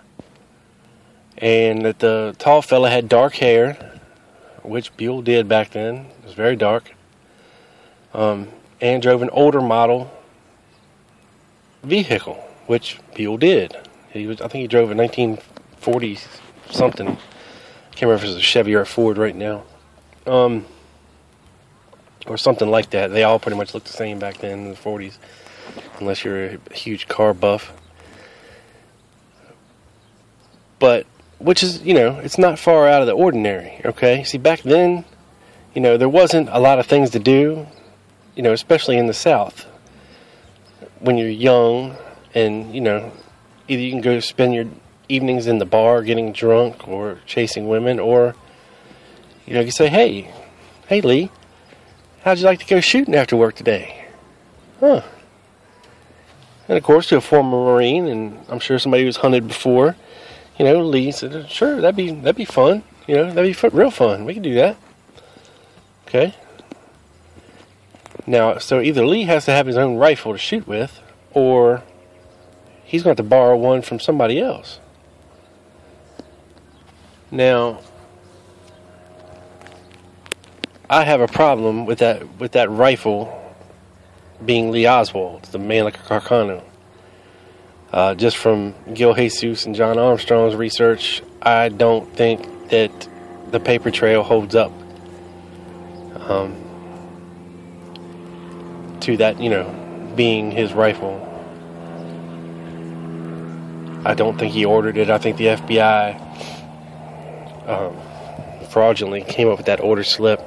and 1.36 1.84
that 1.84 1.98
the 1.98 2.34
tall 2.38 2.62
fella 2.62 2.88
had 2.88 3.06
dark 3.06 3.34
hair, 3.34 4.00
which 4.62 4.96
Buell 4.96 5.20
did 5.20 5.46
back 5.46 5.72
then. 5.72 6.06
It 6.20 6.24
was 6.24 6.32
very 6.32 6.56
dark, 6.56 6.94
um, 8.14 8.48
and 8.80 9.02
drove 9.02 9.20
an 9.20 9.28
older 9.28 9.60
model 9.60 10.10
vehicle, 11.82 12.42
which 12.66 12.98
Buell 13.14 13.36
did. 13.36 13.76
He 14.08 14.26
was, 14.26 14.40
I 14.40 14.48
think 14.48 14.62
he 14.62 14.68
drove 14.68 14.90
a 14.90 14.94
1940 14.94 16.18
something. 16.70 17.08
I 17.08 17.10
can't 17.90 18.08
remember 18.08 18.14
if 18.14 18.24
it 18.24 18.28
was 18.28 18.36
a 18.36 18.40
Chevy 18.40 18.74
or 18.74 18.80
a 18.80 18.86
Ford 18.86 19.18
right 19.18 19.36
now. 19.36 19.64
Um, 20.26 20.64
or 22.26 22.38
something 22.38 22.70
like 22.70 22.88
that. 22.90 23.08
They 23.08 23.22
all 23.22 23.38
pretty 23.38 23.58
much 23.58 23.74
looked 23.74 23.86
the 23.86 23.92
same 23.92 24.18
back 24.18 24.38
then 24.38 24.60
in 24.60 24.70
the 24.70 24.76
40s 24.76 25.18
unless 26.00 26.24
you're 26.24 26.46
a 26.46 26.58
huge 26.72 27.08
car 27.08 27.34
buff. 27.34 27.72
But 30.78 31.06
which 31.38 31.62
is, 31.62 31.82
you 31.82 31.94
know, 31.94 32.18
it's 32.18 32.38
not 32.38 32.58
far 32.58 32.86
out 32.86 33.02
of 33.02 33.06
the 33.06 33.12
ordinary, 33.12 33.80
okay? 33.84 34.24
See, 34.24 34.38
back 34.38 34.62
then, 34.62 35.04
you 35.74 35.82
know, 35.82 35.96
there 35.96 36.08
wasn't 36.08 36.48
a 36.50 36.58
lot 36.58 36.78
of 36.78 36.86
things 36.86 37.10
to 37.10 37.18
do, 37.18 37.66
you 38.34 38.42
know, 38.42 38.52
especially 38.52 38.96
in 38.96 39.06
the 39.06 39.14
South. 39.14 39.66
When 41.00 41.18
you're 41.18 41.28
young 41.28 41.96
and, 42.34 42.74
you 42.74 42.80
know, 42.80 43.12
either 43.68 43.82
you 43.82 43.90
can 43.90 44.00
go 44.00 44.20
spend 44.20 44.54
your 44.54 44.66
evenings 45.08 45.46
in 45.46 45.58
the 45.58 45.66
bar 45.66 46.02
getting 46.02 46.32
drunk 46.32 46.88
or 46.88 47.20
chasing 47.26 47.68
women, 47.68 48.00
or, 48.00 48.34
you 49.46 49.54
know, 49.54 49.60
you 49.60 49.70
say, 49.70 49.88
hey, 49.88 50.32
hey, 50.88 51.00
Lee, 51.00 51.30
how'd 52.24 52.38
you 52.38 52.44
like 52.44 52.58
to 52.60 52.66
go 52.66 52.80
shooting 52.80 53.14
after 53.14 53.36
work 53.36 53.54
today? 53.54 54.08
Huh, 54.80 55.02
and 56.68 56.76
of 56.76 56.84
course, 56.84 57.08
to 57.08 57.16
a 57.16 57.20
former 57.20 57.56
Marine, 57.56 58.06
and 58.06 58.44
I'm 58.48 58.58
sure 58.58 58.78
somebody 58.78 59.04
who's 59.04 59.16
hunted 59.16 59.46
before, 59.46 59.96
you 60.58 60.64
know, 60.64 60.82
Lee 60.82 61.12
said, 61.12 61.50
"Sure, 61.50 61.80
that'd 61.80 61.96
be 61.96 62.10
that'd 62.10 62.36
be 62.36 62.44
fun. 62.44 62.82
You 63.06 63.16
know, 63.16 63.32
that'd 63.32 63.60
be 63.60 63.68
real 63.68 63.90
fun. 63.90 64.24
We 64.24 64.34
can 64.34 64.42
do 64.42 64.54
that." 64.54 64.76
Okay. 66.08 66.34
Now, 68.26 68.58
so 68.58 68.80
either 68.80 69.06
Lee 69.06 69.24
has 69.24 69.44
to 69.44 69.52
have 69.52 69.66
his 69.66 69.76
own 69.76 69.96
rifle 69.96 70.32
to 70.32 70.38
shoot 70.38 70.66
with, 70.66 71.00
or 71.32 71.82
he's 72.84 73.02
going 73.02 73.14
to 73.14 73.20
have 73.22 73.28
to 73.28 73.30
borrow 73.30 73.56
one 73.56 73.82
from 73.82 74.00
somebody 74.00 74.40
else. 74.40 74.80
Now, 77.30 77.80
I 80.88 81.04
have 81.04 81.20
a 81.20 81.28
problem 81.28 81.86
with 81.86 81.98
that 81.98 82.38
with 82.38 82.52
that 82.52 82.70
rifle 82.70 83.45
being 84.44 84.70
Lee 84.70 84.86
Oswald, 84.86 85.44
the 85.44 85.58
Mannlicher-Carcano. 85.58 86.62
Uh, 87.92 88.14
just 88.14 88.36
from 88.36 88.74
Gil 88.92 89.14
Jesus 89.14 89.64
and 89.64 89.74
John 89.74 89.98
Armstrong's 89.98 90.54
research, 90.54 91.22
I 91.40 91.68
don't 91.68 92.12
think 92.14 92.68
that 92.68 93.08
the 93.50 93.60
paper 93.60 93.90
trail 93.90 94.22
holds 94.22 94.54
up 94.54 94.72
um, 96.28 96.56
to 99.00 99.16
that, 99.18 99.40
you 99.40 99.48
know, 99.48 100.12
being 100.16 100.50
his 100.50 100.72
rifle. 100.72 101.22
I 104.04 104.14
don't 104.14 104.38
think 104.38 104.52
he 104.52 104.64
ordered 104.64 104.96
it. 104.96 105.10
I 105.10 105.18
think 105.18 105.36
the 105.36 105.46
FBI 105.46 106.20
um, 107.68 107.96
fraudulently 108.68 109.22
came 109.22 109.48
up 109.48 109.58
with 109.58 109.66
that 109.66 109.80
order 109.80 110.04
slip 110.04 110.40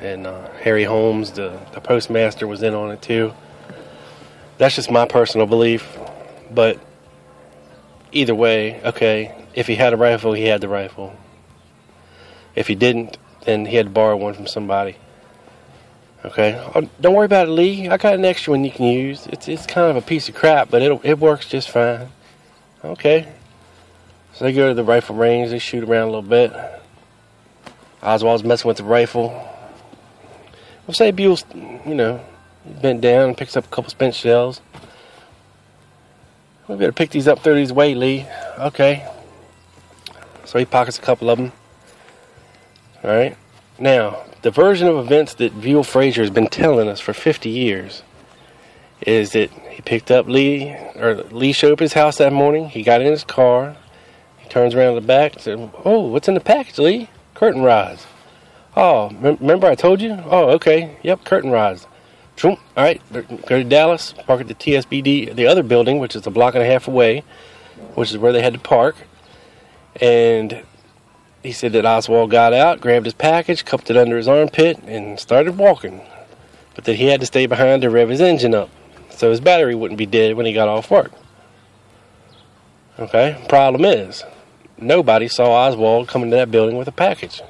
and 0.00 0.26
uh, 0.26 0.50
Harry 0.62 0.84
Holmes, 0.84 1.32
the, 1.32 1.58
the 1.72 1.80
postmaster, 1.80 2.46
was 2.46 2.62
in 2.62 2.74
on 2.74 2.90
it 2.90 3.02
too. 3.02 3.34
That's 4.58 4.74
just 4.74 4.90
my 4.90 5.06
personal 5.06 5.46
belief, 5.46 5.98
but 6.50 6.78
either 8.12 8.34
way, 8.34 8.82
okay, 8.82 9.34
if 9.54 9.66
he 9.66 9.74
had 9.74 9.92
a 9.92 9.96
rifle, 9.96 10.32
he 10.32 10.44
had 10.44 10.60
the 10.60 10.68
rifle. 10.68 11.16
If 12.54 12.66
he 12.66 12.74
didn't, 12.74 13.18
then 13.44 13.66
he 13.66 13.76
had 13.76 13.86
to 13.86 13.92
borrow 13.92 14.16
one 14.16 14.34
from 14.34 14.46
somebody. 14.46 14.96
Okay, 16.24 16.60
oh, 16.74 16.88
don't 17.00 17.14
worry 17.14 17.26
about 17.26 17.46
it, 17.46 17.52
Lee. 17.52 17.88
I 17.88 17.96
got 17.96 18.14
an 18.14 18.24
extra 18.24 18.52
one 18.52 18.64
you 18.64 18.72
can 18.72 18.86
use. 18.86 19.26
It's 19.28 19.46
it's 19.46 19.66
kind 19.66 19.88
of 19.88 19.96
a 19.96 20.04
piece 20.04 20.28
of 20.28 20.34
crap, 20.34 20.68
but 20.68 20.82
it 20.82 21.00
it 21.04 21.18
works 21.20 21.48
just 21.48 21.70
fine. 21.70 22.08
Okay. 22.84 23.28
So 24.34 24.44
they 24.44 24.52
go 24.52 24.68
to 24.68 24.74
the 24.74 24.84
rifle 24.84 25.16
range. 25.16 25.50
They 25.50 25.58
shoot 25.58 25.82
around 25.82 26.08
a 26.08 26.10
little 26.12 26.22
bit. 26.22 26.52
Oswald's 28.02 28.44
messing 28.44 28.68
with 28.68 28.76
the 28.76 28.84
rifle. 28.84 29.48
Well, 30.88 30.94
say 30.94 31.10
Beale's, 31.10 31.44
you 31.54 31.94
know, 31.94 32.24
bent 32.64 33.02
down 33.02 33.28
and 33.28 33.36
picks 33.36 33.58
up 33.58 33.66
a 33.66 33.68
couple 33.68 33.90
spent 33.90 34.14
shells. 34.14 34.62
We 36.66 36.76
better 36.76 36.92
pick 36.92 37.10
these 37.10 37.28
up, 37.28 37.40
throw 37.40 37.54
these 37.54 37.72
away, 37.72 37.94
Lee. 37.94 38.26
Okay. 38.58 39.06
So 40.46 40.58
he 40.58 40.64
pockets 40.64 40.96
a 40.96 41.02
couple 41.02 41.28
of 41.28 41.36
them. 41.36 41.52
All 43.04 43.10
right. 43.10 43.36
Now, 43.78 44.24
the 44.40 44.50
version 44.50 44.88
of 44.88 44.96
events 44.96 45.34
that 45.34 45.60
Buell 45.60 45.84
Frazier 45.84 46.22
has 46.22 46.30
been 46.30 46.46
telling 46.48 46.88
us 46.88 47.00
for 47.00 47.12
50 47.12 47.50
years 47.50 48.02
is 49.02 49.32
that 49.32 49.50
he 49.50 49.82
picked 49.82 50.10
up 50.10 50.26
Lee, 50.26 50.74
or 50.96 51.16
Lee 51.30 51.52
showed 51.52 51.72
up 51.72 51.82
at 51.82 51.84
his 51.84 51.92
house 51.92 52.16
that 52.16 52.32
morning. 52.32 52.70
He 52.70 52.82
got 52.82 53.02
in 53.02 53.08
his 53.08 53.24
car. 53.24 53.76
He 54.38 54.48
turns 54.48 54.74
around 54.74 54.94
the 54.94 55.02
back 55.02 55.34
and 55.34 55.42
said, 55.42 55.70
Oh, 55.84 56.00
what's 56.06 56.28
in 56.28 56.34
the 56.34 56.40
package, 56.40 56.78
Lee? 56.78 57.10
Curtain 57.34 57.60
rods. 57.60 58.06
Oh, 58.80 59.10
remember 59.20 59.66
I 59.66 59.74
told 59.74 60.00
you? 60.00 60.12
Oh, 60.26 60.50
okay. 60.50 60.96
Yep, 61.02 61.24
curtain 61.24 61.50
rods. 61.50 61.88
All 62.44 62.56
right, 62.76 63.02
go 63.12 63.58
to 63.58 63.64
Dallas, 63.64 64.12
park 64.12 64.40
at 64.40 64.46
the 64.46 64.54
TSBD, 64.54 65.34
the 65.34 65.48
other 65.48 65.64
building, 65.64 65.98
which 65.98 66.14
is 66.14 66.24
a 66.28 66.30
block 66.30 66.54
and 66.54 66.62
a 66.62 66.66
half 66.66 66.86
away, 66.86 67.24
which 67.94 68.12
is 68.12 68.18
where 68.18 68.32
they 68.32 68.40
had 68.40 68.52
to 68.52 68.60
park. 68.60 68.94
And 70.00 70.62
he 71.42 71.50
said 71.50 71.72
that 71.72 71.84
Oswald 71.84 72.30
got 72.30 72.52
out, 72.52 72.80
grabbed 72.80 73.06
his 73.06 73.14
package, 73.14 73.64
cupped 73.64 73.90
it 73.90 73.96
under 73.96 74.16
his 74.16 74.28
armpit, 74.28 74.78
and 74.84 75.18
started 75.18 75.58
walking. 75.58 76.00
But 76.76 76.84
that 76.84 76.94
he 76.94 77.06
had 77.06 77.18
to 77.18 77.26
stay 77.26 77.46
behind 77.46 77.82
to 77.82 77.90
rev 77.90 78.08
his 78.08 78.20
engine 78.20 78.54
up 78.54 78.70
so 79.10 79.30
his 79.30 79.40
battery 79.40 79.74
wouldn't 79.74 79.98
be 79.98 80.06
dead 80.06 80.36
when 80.36 80.46
he 80.46 80.52
got 80.52 80.68
off 80.68 80.92
work. 80.92 81.10
Okay, 83.00 83.44
problem 83.48 83.84
is, 83.84 84.22
nobody 84.76 85.26
saw 85.26 85.66
Oswald 85.66 86.06
come 86.06 86.22
into 86.22 86.36
that 86.36 86.52
building 86.52 86.76
with 86.76 86.86
a 86.86 86.92
package. 86.92 87.42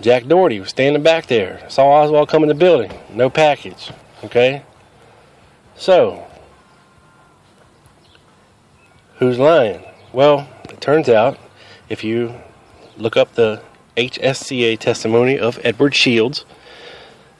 Jack 0.00 0.26
Dougherty 0.26 0.60
was 0.60 0.68
standing 0.68 1.02
back 1.02 1.26
there, 1.26 1.68
saw 1.68 2.02
Oswald 2.02 2.28
come 2.28 2.42
in 2.42 2.48
the 2.48 2.54
building, 2.54 2.92
no 3.12 3.28
package. 3.28 3.90
Okay, 4.22 4.62
so 5.76 6.24
who's 9.16 9.38
lying? 9.38 9.82
Well, 10.12 10.48
it 10.70 10.80
turns 10.80 11.08
out 11.08 11.38
if 11.88 12.04
you 12.04 12.34
look 12.96 13.16
up 13.16 13.34
the 13.34 13.62
HSCA 13.96 14.78
testimony 14.78 15.38
of 15.38 15.58
Edward 15.64 15.94
Shields, 15.94 16.44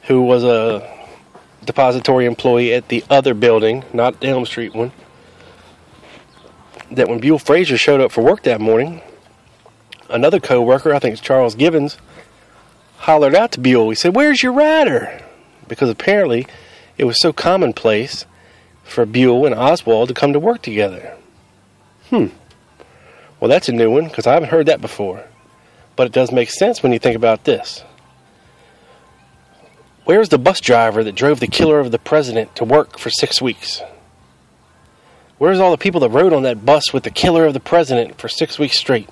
who 0.03 0.21
was 0.21 0.43
a 0.43 0.97
depository 1.63 2.25
employee 2.25 2.73
at 2.73 2.89
the 2.89 3.03
other 3.09 3.33
building, 3.33 3.85
not 3.93 4.19
the 4.19 4.27
Elm 4.27 4.45
Street 4.45 4.73
one, 4.73 4.91
that 6.91 7.07
when 7.07 7.19
Buell 7.19 7.39
Frazier 7.39 7.77
showed 7.77 8.01
up 8.01 8.11
for 8.11 8.21
work 8.21 8.43
that 8.43 8.59
morning, 8.59 9.01
another 10.09 10.39
co-worker, 10.39 10.93
I 10.93 10.99
think 10.99 11.13
it's 11.13 11.21
Charles 11.21 11.55
Givens, 11.55 11.97
hollered 12.99 13.35
out 13.35 13.51
to 13.53 13.59
Buell. 13.59 13.89
He 13.89 13.95
said, 13.95 14.15
"Where's 14.15 14.43
your 14.43 14.53
rider?" 14.53 15.21
Because 15.67 15.89
apparently, 15.89 16.47
it 16.97 17.05
was 17.05 17.19
so 17.21 17.31
commonplace 17.31 18.25
for 18.83 19.05
Buell 19.05 19.45
and 19.45 19.55
Oswald 19.55 20.09
to 20.09 20.13
come 20.13 20.33
to 20.33 20.39
work 20.39 20.61
together. 20.61 21.15
Hmm. 22.09 22.27
Well, 23.39 23.49
that's 23.49 23.69
a 23.69 23.73
new 23.73 23.91
one 23.91 24.05
because 24.05 24.27
I 24.27 24.33
haven't 24.33 24.49
heard 24.49 24.65
that 24.65 24.81
before. 24.81 25.23
But 25.95 26.07
it 26.07 26.13
does 26.13 26.31
make 26.31 26.49
sense 26.49 26.81
when 26.81 26.91
you 26.91 26.99
think 26.99 27.15
about 27.15 27.43
this. 27.43 27.83
Where's 30.05 30.29
the 30.29 30.39
bus 30.39 30.59
driver 30.59 31.03
that 31.03 31.15
drove 31.15 31.39
the 31.39 31.47
killer 31.47 31.79
of 31.79 31.91
the 31.91 31.99
president 31.99 32.55
to 32.55 32.65
work 32.65 32.97
for 32.97 33.09
six 33.09 33.41
weeks? 33.41 33.81
Where's 35.37 35.59
all 35.59 35.71
the 35.71 35.77
people 35.77 36.01
that 36.01 36.09
rode 36.09 36.33
on 36.33 36.43
that 36.43 36.65
bus 36.65 36.91
with 36.91 37.03
the 37.03 37.11
killer 37.11 37.45
of 37.45 37.53
the 37.53 37.59
president 37.59 38.19
for 38.19 38.27
six 38.27 38.57
weeks 38.57 38.77
straight? 38.77 39.07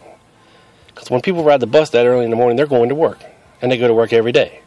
Because 0.88 1.10
when 1.10 1.22
people 1.22 1.44
ride 1.44 1.60
the 1.60 1.67
bus 1.67 1.91
that 1.91 2.06
early 2.06 2.25
in 2.25 2.32
the 2.32 2.36
morning, 2.36 2.58
they're 2.58 2.65
going 2.65 2.89
to 2.89 2.96
work. 2.96 3.20
And 3.62 3.72
they 3.72 3.78
go 3.78 3.88
to 3.88 3.94
work 3.94 4.14
every 4.14 4.32
day. 4.32 4.62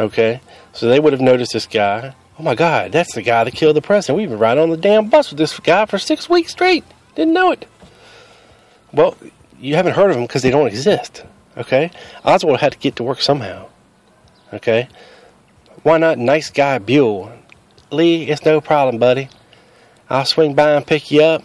Okay? 0.00 0.40
So 0.72 0.88
they 0.88 1.00
would 1.00 1.12
have 1.12 1.22
noticed 1.22 1.52
this 1.52 1.66
guy. 1.66 2.14
Oh 2.38 2.42
my 2.42 2.54
God, 2.54 2.92
that's 2.92 3.14
the 3.14 3.22
guy 3.22 3.44
that 3.44 3.54
killed 3.54 3.76
the 3.76 3.82
president. 3.82 4.16
We've 4.16 4.30
been 4.30 4.38
riding 4.38 4.62
on 4.62 4.70
the 4.70 4.76
damn 4.76 5.08
bus 5.08 5.30
with 5.30 5.38
this 5.38 5.58
guy 5.60 5.86
for 5.86 5.98
six 5.98 6.28
weeks 6.28 6.52
straight. 6.52 6.84
Didn't 7.14 7.34
know 7.34 7.52
it. 7.52 7.68
Well, 8.92 9.16
you 9.60 9.76
haven't 9.76 9.94
heard 9.94 10.10
of 10.10 10.16
them 10.16 10.24
because 10.24 10.42
they 10.42 10.50
don't 10.50 10.66
exist. 10.66 11.24
Okay? 11.56 11.90
Oswald 12.24 12.60
had 12.60 12.72
to 12.72 12.78
get 12.78 12.96
to 12.96 13.02
work 13.02 13.20
somehow. 13.20 13.68
Okay? 14.52 14.88
Why 15.82 15.98
not 15.98 16.18
nice 16.18 16.50
guy 16.50 16.78
Buell? 16.78 17.32
Lee, 17.90 18.28
it's 18.28 18.44
no 18.44 18.60
problem, 18.60 18.98
buddy. 18.98 19.28
I'll 20.08 20.24
swing 20.24 20.54
by 20.54 20.72
and 20.72 20.86
pick 20.86 21.10
you 21.10 21.22
up 21.22 21.42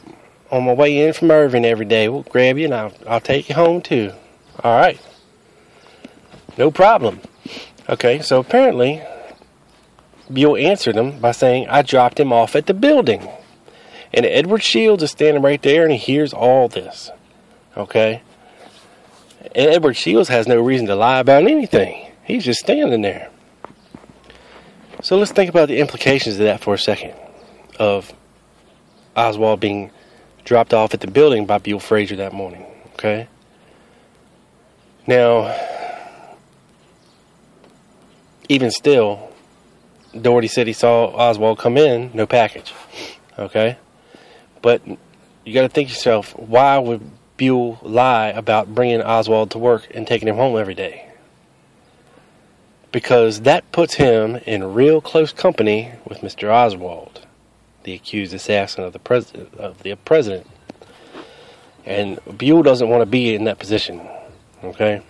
on 0.52 0.66
my 0.66 0.74
way 0.74 1.06
in 1.06 1.14
from 1.14 1.32
Irving 1.32 1.66
every 1.66 1.86
day. 1.86 2.10
We'll 2.10 2.24
grab 2.24 2.58
you 2.58 2.66
and 2.66 2.74
I'll, 2.74 2.94
I'll 3.08 3.20
take 3.20 3.50
you 3.50 3.56
home 3.56 3.82
too. 3.82 4.14
All 4.64 4.78
right. 4.78 5.00
No 6.58 6.72
problem. 6.72 7.22
Okay, 7.90 8.22
so 8.22 8.40
apparently 8.40 9.02
Buell 10.32 10.58
answered 10.58 10.96
him 10.96 11.20
by 11.20 11.32
saying, 11.32 11.68
I 11.70 11.82
dropped 11.82 12.20
him 12.20 12.34
off 12.34 12.56
at 12.56 12.66
the 12.66 12.74
building. 12.74 13.28
And 14.14 14.26
Edward 14.26 14.64
Shields 14.64 15.04
is 15.04 15.12
standing 15.12 15.44
right 15.44 15.62
there 15.62 15.84
and 15.84 15.92
he 15.92 15.98
hears 15.98 16.34
all 16.34 16.68
this. 16.68 17.12
Okay? 17.76 18.22
And 19.56 19.72
Edward 19.72 19.96
Shields 19.96 20.30
has 20.30 20.48
no 20.48 20.60
reason 20.60 20.88
to 20.88 20.96
lie 20.96 21.20
about 21.20 21.44
anything. 21.44 22.12
He's 22.24 22.44
just 22.44 22.60
standing 22.60 23.02
there. 23.02 23.30
So 25.02 25.18
let's 25.18 25.32
think 25.32 25.50
about 25.50 25.68
the 25.68 25.80
implications 25.80 26.36
of 26.36 26.42
that 26.42 26.62
for 26.62 26.74
a 26.74 26.80
second. 26.80 27.14
Of 27.80 28.12
Oswald 29.16 29.60
being 29.60 29.92
dropped 30.44 30.74
off 30.74 30.94
at 30.94 31.02
the 31.02 31.08
building 31.08 31.46
by 31.46 31.60
Buell 31.60 31.80
Frazier 31.80 32.16
that 32.18 32.34
morning. 32.34 32.66
Okay? 32.94 33.28
Now, 35.06 35.56
even 38.50 38.72
still, 38.72 39.32
Dougherty 40.20 40.48
said 40.48 40.68
he 40.68 40.74
saw 40.74 41.06
Oswald 41.08 41.60
come 41.60 41.78
in, 41.78 42.12
no 42.14 42.26
package. 42.26 42.74
Okay? 43.38 43.78
But 44.62 44.82
you 44.88 45.54
got 45.54 45.62
to 45.62 45.70
think 45.70 45.90
yourself, 45.90 46.38
why 46.38 46.78
would 46.78 47.02
Buell 47.38 47.80
lie 47.82 48.28
about 48.30 48.74
bringing 48.74 49.02
Oswald 49.02 49.52
to 49.52 49.58
work 49.58 49.88
and 49.94 50.08
taking 50.08 50.28
him 50.28 50.36
home 50.36 50.58
every 50.58 50.74
day? 50.74 51.10
Because 52.92 53.42
that 53.42 53.72
puts 53.72 53.96
him 53.96 54.38
in 54.46 54.74
real 54.74 55.02
close 55.02 55.32
company 55.32 55.92
with 56.06 56.20
Mr. 56.20 56.50
Oswald, 56.52 57.28
the 57.84 57.94
accused 57.94 58.34
assassin 58.34 58.84
of 58.84 58.94
the 58.94 59.00
president. 59.00 59.54
Of 59.56 59.84
the 59.84 59.96
president, 59.96 60.48
and 61.86 62.20
Buell 62.38 62.64
doesn't 62.64 62.90
want 62.90 63.02
to 63.02 63.06
be 63.06 63.36
in 63.36 63.44
that 63.44 63.60
position. 63.60 64.02
Okay. 64.64 65.02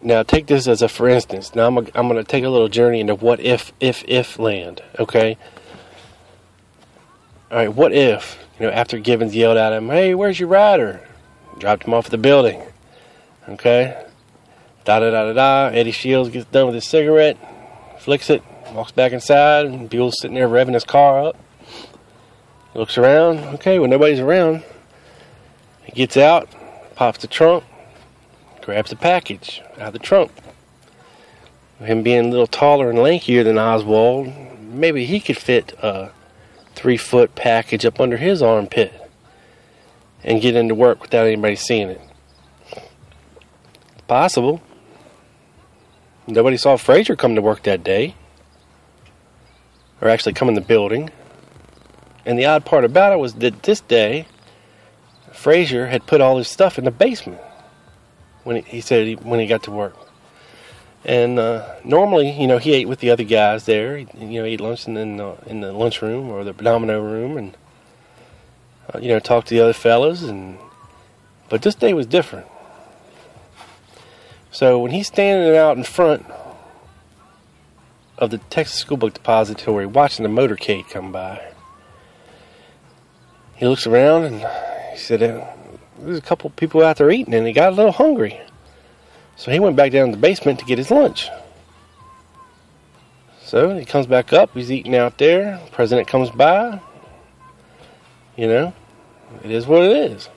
Now 0.00 0.22
take 0.22 0.46
this 0.46 0.68
as 0.68 0.80
a 0.80 0.88
for 0.88 1.08
instance. 1.08 1.54
Now 1.54 1.66
I'm, 1.66 1.78
a, 1.78 1.80
I'm 1.94 2.08
going 2.08 2.16
to 2.16 2.24
take 2.24 2.44
a 2.44 2.48
little 2.48 2.68
journey 2.68 3.00
into 3.00 3.14
what 3.14 3.40
if 3.40 3.72
if 3.80 4.04
if 4.06 4.38
land. 4.38 4.80
Okay. 4.98 5.36
All 7.50 7.58
right. 7.58 7.74
What 7.74 7.92
if 7.92 8.38
you 8.58 8.66
know 8.66 8.72
after 8.72 8.98
Givens 8.98 9.34
yelled 9.34 9.56
at 9.56 9.72
him, 9.72 9.88
"Hey, 9.88 10.14
where's 10.14 10.38
your 10.38 10.48
rider?" 10.48 11.00
Dropped 11.58 11.84
him 11.84 11.94
off 11.94 12.06
at 12.06 12.10
the 12.12 12.18
building. 12.18 12.62
Okay. 13.48 14.04
Da 14.84 15.00
da 15.00 15.10
da 15.10 15.24
da 15.24 15.32
da. 15.32 15.76
Eddie 15.76 15.90
Shields 15.90 16.30
gets 16.30 16.46
done 16.46 16.66
with 16.66 16.74
his 16.76 16.86
cigarette, 16.86 17.36
flicks 17.98 18.30
it, 18.30 18.42
walks 18.72 18.92
back 18.92 19.12
inside, 19.12 19.66
and 19.66 19.90
Buell's 19.90 20.20
sitting 20.20 20.36
there 20.36 20.48
revving 20.48 20.74
his 20.74 20.84
car 20.84 21.26
up. 21.26 21.36
Looks 22.74 22.96
around. 22.96 23.38
Okay, 23.56 23.78
when 23.78 23.90
nobody's 23.90 24.20
around, 24.20 24.62
he 25.82 25.92
gets 25.92 26.16
out, 26.16 26.48
pops 26.94 27.18
the 27.18 27.26
trunk, 27.26 27.64
grabs 28.68 28.90
the 28.90 28.96
package 28.96 29.62
out 29.78 29.86
of 29.86 29.92
the 29.94 29.98
trunk. 29.98 30.30
Him 31.78 32.02
being 32.02 32.26
a 32.26 32.28
little 32.28 32.46
taller 32.46 32.90
and 32.90 32.98
lankier 32.98 33.42
than 33.42 33.56
Oswald, 33.56 34.30
maybe 34.60 35.06
he 35.06 35.20
could 35.20 35.38
fit 35.38 35.72
a 35.82 36.10
three 36.74 36.98
foot 36.98 37.34
package 37.34 37.86
up 37.86 37.98
under 37.98 38.18
his 38.18 38.42
armpit 38.42 38.92
and 40.22 40.42
get 40.42 40.54
into 40.54 40.74
work 40.74 41.00
without 41.00 41.26
anybody 41.26 41.56
seeing 41.56 41.88
it. 41.88 42.00
Possible. 44.06 44.60
Nobody 46.26 46.58
saw 46.58 46.76
Frazier 46.76 47.16
come 47.16 47.36
to 47.36 47.40
work 47.40 47.62
that 47.62 47.82
day, 47.82 48.16
or 50.02 50.10
actually 50.10 50.34
come 50.34 50.48
in 50.48 50.54
the 50.54 50.60
building. 50.60 51.08
And 52.26 52.38
the 52.38 52.44
odd 52.44 52.66
part 52.66 52.84
about 52.84 53.14
it 53.14 53.18
was 53.18 53.32
that 53.36 53.62
this 53.62 53.80
day, 53.80 54.26
Frazier 55.32 55.86
had 55.86 56.04
put 56.04 56.20
all 56.20 56.36
his 56.36 56.48
stuff 56.48 56.76
in 56.78 56.84
the 56.84 56.90
basement 56.90 57.40
when 58.48 58.56
he, 58.56 58.62
he 58.62 58.80
said 58.80 59.06
he, 59.06 59.14
when 59.14 59.40
he 59.40 59.46
got 59.46 59.64
to 59.64 59.70
work. 59.70 59.94
And 61.04 61.38
uh, 61.38 61.74
normally, 61.84 62.30
you 62.30 62.46
know, 62.46 62.56
he 62.56 62.72
ate 62.72 62.88
with 62.88 63.00
the 63.00 63.10
other 63.10 63.22
guys 63.22 63.66
there. 63.66 63.98
He, 63.98 64.06
you 64.18 64.40
know, 64.40 64.44
ate 64.46 64.62
lunch 64.62 64.88
in, 64.88 64.94
the, 64.94 65.36
in 65.46 65.60
the 65.60 65.70
lunchroom 65.70 66.30
or 66.30 66.44
the 66.44 66.54
domino 66.54 66.98
room, 67.02 67.36
and 67.36 67.56
uh, 68.92 69.00
you 69.00 69.08
know, 69.08 69.20
talked 69.20 69.48
to 69.48 69.54
the 69.54 69.60
other 69.60 69.74
fellas. 69.74 70.22
And 70.22 70.56
but 71.50 71.60
this 71.60 71.74
day 71.74 71.92
was 71.92 72.06
different. 72.06 72.46
So 74.50 74.78
when 74.78 74.92
he's 74.92 75.08
standing 75.08 75.54
out 75.54 75.76
in 75.76 75.84
front 75.84 76.24
of 78.16 78.30
the 78.30 78.38
Texas 78.38 78.80
School 78.80 78.96
Book 78.96 79.12
Depository 79.12 79.84
watching 79.84 80.22
the 80.22 80.30
motorcade 80.30 80.88
come 80.88 81.12
by, 81.12 81.52
he 83.56 83.66
looks 83.66 83.86
around 83.86 84.24
and 84.24 84.40
he 84.92 84.98
said, 84.98 85.22
uh, 85.22 85.46
There's 86.00 86.18
a 86.18 86.22
couple 86.22 86.50
people 86.50 86.82
out 86.82 86.96
there 86.96 87.10
eating, 87.10 87.34
and 87.34 87.46
he 87.46 87.52
got 87.52 87.72
a 87.72 87.76
little 87.76 87.92
hungry. 87.92 88.40
So 89.36 89.50
he 89.50 89.60
went 89.60 89.76
back 89.76 89.92
down 89.92 90.08
to 90.08 90.12
the 90.12 90.20
basement 90.20 90.58
to 90.58 90.64
get 90.64 90.78
his 90.78 90.90
lunch. 90.90 91.28
So 93.42 93.76
he 93.76 93.84
comes 93.84 94.06
back 94.06 94.32
up, 94.32 94.50
he's 94.54 94.70
eating 94.70 94.94
out 94.94 95.18
there. 95.18 95.60
The 95.64 95.70
president 95.70 96.08
comes 96.08 96.30
by. 96.30 96.80
You 98.36 98.46
know, 98.46 98.74
it 99.42 99.50
is 99.50 99.66
what 99.66 99.82
it 99.82 99.96
is. 100.12 100.28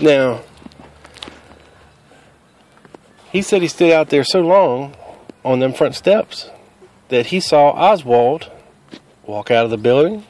Now, 0.00 0.42
He 3.30 3.42
said 3.42 3.60
he 3.60 3.68
stood 3.68 3.92
out 3.92 4.08
there 4.08 4.24
so 4.24 4.40
long 4.40 4.94
on 5.44 5.58
them 5.58 5.74
front 5.74 5.94
steps 5.94 6.50
that 7.08 7.26
he 7.26 7.40
saw 7.40 7.70
Oswald 7.70 8.50
walk 9.26 9.50
out 9.50 9.64
of 9.64 9.70
the 9.70 9.76
building, 9.76 10.24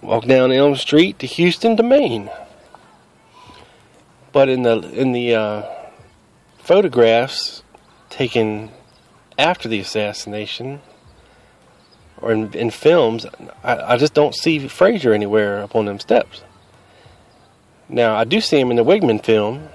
walk 0.00 0.26
down 0.26 0.50
Elm 0.50 0.74
Street 0.74 1.18
to 1.20 1.26
Houston 1.26 1.76
to 1.76 1.82
Main. 1.82 2.28
But 4.32 4.48
in 4.48 4.62
the 4.62 4.78
in 4.92 5.12
the 5.12 5.34
uh, 5.34 5.62
photographs 6.58 7.62
taken 8.10 8.70
after 9.38 9.68
the 9.68 9.80
assassination, 9.80 10.80
or 12.20 12.32
in, 12.32 12.52
in 12.52 12.70
films, 12.70 13.26
I, 13.64 13.94
I 13.94 13.96
just 13.96 14.14
don't 14.14 14.34
see 14.34 14.68
Frazier 14.68 15.12
anywhere 15.12 15.62
up 15.62 15.74
on 15.74 15.86
them 15.86 15.98
steps. 15.98 16.42
Now 17.88 18.14
I 18.14 18.24
do 18.24 18.40
see 18.40 18.60
him 18.60 18.70
in 18.70 18.76
the 18.76 18.84
Wiegman 18.84 19.24
film, 19.24 19.68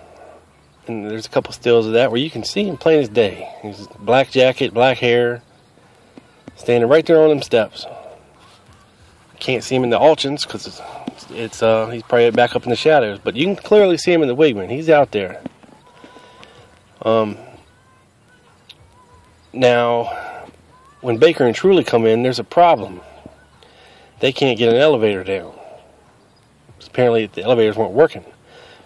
and 0.88 1.10
there's 1.10 1.26
a 1.26 1.30
couple 1.30 1.52
stills 1.52 1.86
of 1.86 1.94
that 1.94 2.12
where 2.12 2.22
you 2.22 2.30
can 2.30 2.46
see 2.46 2.64
him 2.64 2.78
plain 2.78 3.00
as 3.00 3.10
day. 3.10 3.50
He's 3.62 3.88
black 4.00 4.32
jacket, 4.32 4.74
black 4.74 5.00
hair, 5.00 5.42
standing 6.56 6.90
right 6.90 7.06
there 7.06 7.22
on 7.22 7.30
them 7.30 7.42
steps. 7.42 7.86
Can't 9.40 9.64
see 9.64 9.76
him 9.76 9.84
in 9.84 9.90
the 9.90 10.00
Altgens 10.00 10.44
because 10.44 10.82
it's, 11.16 11.32
it's 11.32 11.64
uh, 11.64 11.88
he's 11.88 12.04
probably 12.04 12.30
back 12.32 12.56
up 12.56 12.64
in 12.64 12.70
the 12.70 12.76
shadows, 12.76 13.20
but 13.24 13.36
you 13.36 13.46
can 13.46 13.56
clearly 13.56 13.98
see 13.98 14.12
him 14.12 14.22
in 14.22 14.28
the 14.28 14.36
Wiegman. 14.36 14.70
He's 14.70 14.90
out 14.90 15.12
there. 15.12 15.42
Um. 17.02 17.38
Now, 19.54 20.06
when 21.00 21.18
Baker 21.18 21.46
and 21.46 21.56
Truly 21.56 21.86
come 21.86 22.06
in, 22.06 22.24
there's 22.24 22.40
a 22.40 22.44
problem. 22.44 23.00
They 24.20 24.34
can't 24.34 24.58
get 24.58 24.68
an 24.68 24.76
elevator 24.76 25.24
down. 25.24 25.54
Apparently, 26.86 27.28
the 27.28 27.44
elevators 27.44 27.78
weren't 27.78 27.94
working 27.94 28.26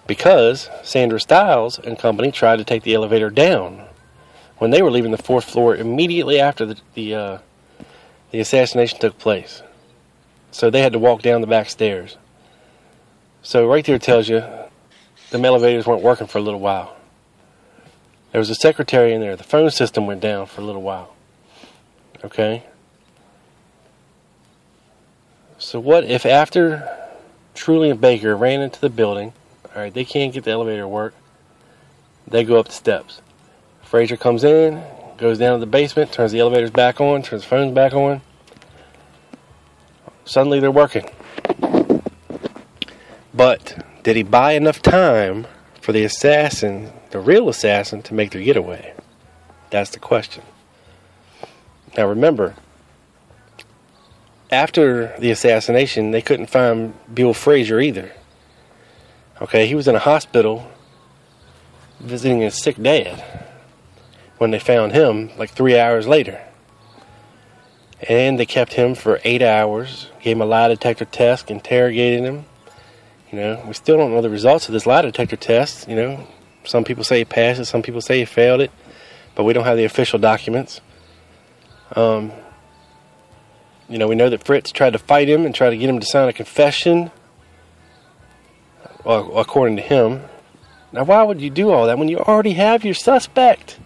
because 0.05 0.69
Sandra 0.83 1.19
Styles 1.19 1.79
and 1.79 1.97
company 1.97 2.31
tried 2.31 2.57
to 2.57 2.63
take 2.63 2.83
the 2.83 2.93
elevator 2.93 3.29
down 3.29 3.85
when 4.57 4.71
they 4.71 4.81
were 4.81 4.91
leaving 4.91 5.11
the 5.11 5.17
fourth 5.17 5.45
floor 5.45 5.75
immediately 5.75 6.39
after 6.39 6.65
the 6.65 6.77
the, 6.93 7.15
uh, 7.15 7.37
the 8.31 8.39
assassination 8.39 8.99
took 8.99 9.17
place. 9.17 9.63
So 10.51 10.69
they 10.69 10.81
had 10.81 10.93
to 10.93 10.99
walk 10.99 11.21
down 11.21 11.41
the 11.41 11.47
back 11.47 11.69
stairs. 11.69 12.17
So 13.41 13.67
right 13.67 13.85
there 13.85 13.99
tells 13.99 14.27
you 14.27 14.43
the 15.31 15.39
elevators 15.39 15.85
weren't 15.85 16.01
working 16.01 16.27
for 16.27 16.37
a 16.37 16.41
little 16.41 16.59
while. 16.59 16.95
There 18.31 18.39
was 18.39 18.49
a 18.49 18.55
secretary 18.55 19.13
in 19.13 19.21
there. 19.21 19.35
The 19.35 19.43
phone 19.43 19.71
system 19.71 20.05
went 20.05 20.21
down 20.21 20.45
for 20.45 20.61
a 20.61 20.63
little 20.63 20.81
while. 20.81 21.15
Okay? 22.23 22.63
So 25.57 25.79
what 25.79 26.03
if 26.03 26.25
after 26.25 26.89
Truly 27.53 27.89
and 27.89 27.99
Baker 27.99 28.35
ran 28.35 28.61
into 28.61 28.79
the 28.79 28.89
building 28.89 29.33
all 29.75 29.81
right, 29.81 29.93
they 29.93 30.05
can't 30.05 30.33
get 30.33 30.45
the 30.45 30.51
elevator 30.51 30.81
to 30.81 30.87
work. 30.87 31.13
They 32.27 32.43
go 32.43 32.59
up 32.59 32.67
the 32.67 32.71
steps. 32.71 33.21
Frazier 33.83 34.17
comes 34.17 34.43
in, 34.43 34.83
goes 35.17 35.37
down 35.37 35.59
to 35.59 35.59
the 35.59 35.69
basement, 35.69 36.11
turns 36.11 36.31
the 36.31 36.39
elevators 36.39 36.71
back 36.71 36.99
on, 36.99 37.21
turns 37.21 37.43
the 37.43 37.47
phones 37.47 37.73
back 37.73 37.93
on. 37.93 38.21
Suddenly 40.25 40.59
they're 40.59 40.71
working. 40.71 41.09
But 43.33 43.85
did 44.03 44.15
he 44.15 44.23
buy 44.23 44.53
enough 44.53 44.81
time 44.81 45.47
for 45.81 45.91
the 45.91 46.03
assassin, 46.03 46.91
the 47.11 47.19
real 47.19 47.49
assassin, 47.49 48.01
to 48.03 48.13
make 48.13 48.31
their 48.31 48.41
getaway? 48.41 48.93
That's 49.69 49.91
the 49.91 49.99
question. 49.99 50.43
Now 51.97 52.07
remember, 52.07 52.55
after 54.51 55.15
the 55.19 55.31
assassination, 55.31 56.11
they 56.11 56.21
couldn't 56.21 56.49
find 56.49 56.93
Bill 57.13 57.33
Frazier 57.33 57.79
either. 57.79 58.11
Okay, 59.41 59.67
he 59.67 59.75
was 59.75 59.87
in 59.87 59.95
a 59.95 59.99
hospital 59.99 60.69
visiting 61.99 62.41
his 62.41 62.61
sick 62.61 62.81
dad 62.81 63.23
when 64.37 64.51
they 64.51 64.59
found 64.59 64.91
him 64.91 65.31
like 65.37 65.51
three 65.51 65.77
hours 65.77 66.07
later. 66.07 66.41
And 68.07 68.39
they 68.39 68.45
kept 68.45 68.73
him 68.73 68.95
for 68.95 69.19
eight 69.23 69.41
hours, 69.41 70.09
gave 70.21 70.37
him 70.37 70.41
a 70.41 70.45
lie 70.45 70.69
detector 70.69 71.05
test, 71.05 71.51
interrogated 71.51 72.23
him. 72.23 72.45
You 73.31 73.39
know, 73.39 73.63
we 73.67 73.73
still 73.73 73.97
don't 73.97 74.11
know 74.11 74.21
the 74.21 74.29
results 74.29 74.67
of 74.67 74.73
this 74.73 74.85
lie 74.85 75.01
detector 75.01 75.35
test. 75.35 75.87
You 75.87 75.95
know, 75.95 76.27
some 76.63 76.83
people 76.83 77.03
say 77.03 77.19
he 77.19 77.25
passed 77.25 77.59
it, 77.59 77.65
some 77.65 77.81
people 77.81 78.01
say 78.01 78.19
he 78.19 78.25
failed 78.25 78.61
it, 78.61 78.71
but 79.35 79.43
we 79.43 79.53
don't 79.53 79.65
have 79.65 79.77
the 79.77 79.83
official 79.83 80.17
documents. 80.17 80.81
Um, 81.95 82.31
you 83.89 83.97
know, 83.97 84.07
we 84.07 84.15
know 84.15 84.29
that 84.29 84.43
Fritz 84.43 84.71
tried 84.71 84.93
to 84.93 84.99
fight 84.99 85.27
him 85.27 85.45
and 85.45 85.53
try 85.53 85.69
to 85.69 85.77
get 85.77 85.89
him 85.89 85.99
to 85.99 86.05
sign 86.05 86.29
a 86.29 86.33
confession 86.33 87.11
well, 89.03 89.37
according 89.37 89.77
to 89.77 89.81
him. 89.81 90.23
Now, 90.91 91.03
why 91.03 91.23
would 91.23 91.41
you 91.41 91.49
do 91.49 91.71
all 91.71 91.85
that 91.87 91.97
when 91.97 92.09
you 92.09 92.19
already 92.19 92.53
have 92.53 92.83
your 92.83 92.93
suspect? 92.93 93.79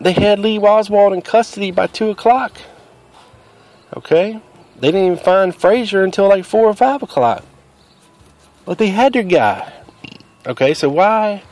They 0.00 0.12
had 0.12 0.38
Lee 0.38 0.58
Oswald 0.58 1.12
in 1.12 1.22
custody 1.22 1.70
by 1.70 1.88
2 1.88 2.10
o'clock. 2.10 2.52
Okay? 3.96 4.40
They 4.76 4.92
didn't 4.92 5.06
even 5.06 5.18
find 5.18 5.54
Frazier 5.54 6.04
until 6.04 6.28
like 6.28 6.44
4 6.44 6.66
or 6.66 6.74
5 6.74 7.02
o'clock. 7.02 7.44
But 8.64 8.78
they 8.78 8.88
had 8.88 9.12
their 9.12 9.24
guy. 9.24 9.72
Okay, 10.46 10.72
so 10.72 10.88
why 10.88 11.42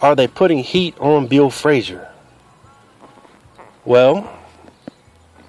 are 0.00 0.14
they 0.14 0.28
putting 0.28 0.58
heat 0.58 0.96
on 0.98 1.26
Bill 1.26 1.50
Frazier? 1.50 2.08
Well, 3.84 4.38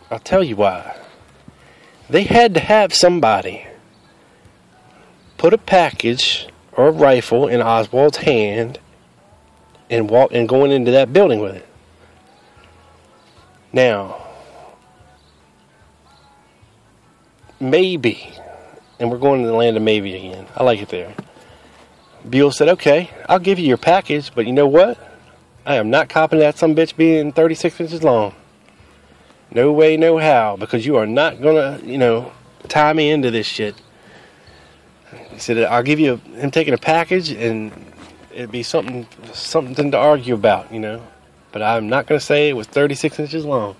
I'll 0.10 0.20
tell 0.20 0.44
you 0.44 0.56
why. 0.56 0.98
They 2.10 2.24
had 2.24 2.54
to 2.56 2.60
have 2.60 2.94
somebody 2.94 3.66
put 5.38 5.54
a 5.54 5.58
package 5.58 6.48
or 6.74 6.88
a 6.88 6.92
rifle 6.92 7.48
in 7.48 7.62
Oswald's 7.62 8.18
hand 8.18 8.80
and 9.92 10.10
walk 10.10 10.32
and 10.34 10.50
going 10.50 10.72
into 10.72 10.90
that 10.92 11.14
building 11.14 11.42
with 11.42 11.56
it. 11.56 11.68
Now, 13.74 14.26
maybe, 17.60 18.32
and 19.00 19.12
we're 19.12 19.20
going 19.20 19.42
to 19.42 19.48
the 19.48 19.54
land 19.54 19.78
of 19.78 19.84
maybe 19.84 20.16
again. 20.16 20.48
I 20.56 20.64
like 20.64 20.82
it 20.82 20.90
there. 20.90 21.14
Buell 22.28 22.52
said, 22.52 22.70
"Okay, 22.70 23.10
I'll 23.28 23.40
give 23.40 23.60
you 23.60 23.68
your 23.68 23.78
package, 23.78 24.32
but 24.34 24.48
you 24.48 24.54
know 24.54 24.68
what? 24.68 24.98
I 25.66 25.76
am 25.76 25.90
not 25.90 26.10
copping 26.10 26.40
that 26.40 26.58
some 26.58 26.76
bitch 26.76 26.96
being 26.96 27.32
36 27.32 27.80
inches 27.80 28.04
long. 28.04 28.34
No 29.52 29.72
way, 29.72 29.98
no 29.98 30.18
how, 30.18 30.56
because 30.56 30.86
you 30.86 30.96
are 30.96 31.06
not 31.06 31.42
gonna, 31.42 31.80
you 31.84 31.98
know, 31.98 32.32
tie 32.68 32.94
me 32.94 33.10
into 33.10 33.30
this 33.30 33.46
shit." 33.46 33.76
He 35.32 35.40
said, 35.40 35.58
"I'll 35.58 35.84
give 35.84 36.00
you 36.00 36.18
him 36.36 36.52
taking 36.52 36.74
a 36.74 36.78
package, 36.78 37.32
and 37.32 37.72
it'd 38.34 38.52
be 38.52 38.64
something 38.64 39.08
something 39.34 39.92
to 39.92 39.98
argue 39.98 40.34
about, 40.34 40.72
you 40.72 40.80
know. 40.80 41.02
But 41.52 41.62
I'm 41.62 41.90
not 41.90 42.08
going 42.08 42.20
to 42.20 42.26
say 42.26 42.50
it 42.50 42.54
was 42.54 42.68
36 42.68 43.20
inches 43.20 43.46
long, 43.46 43.76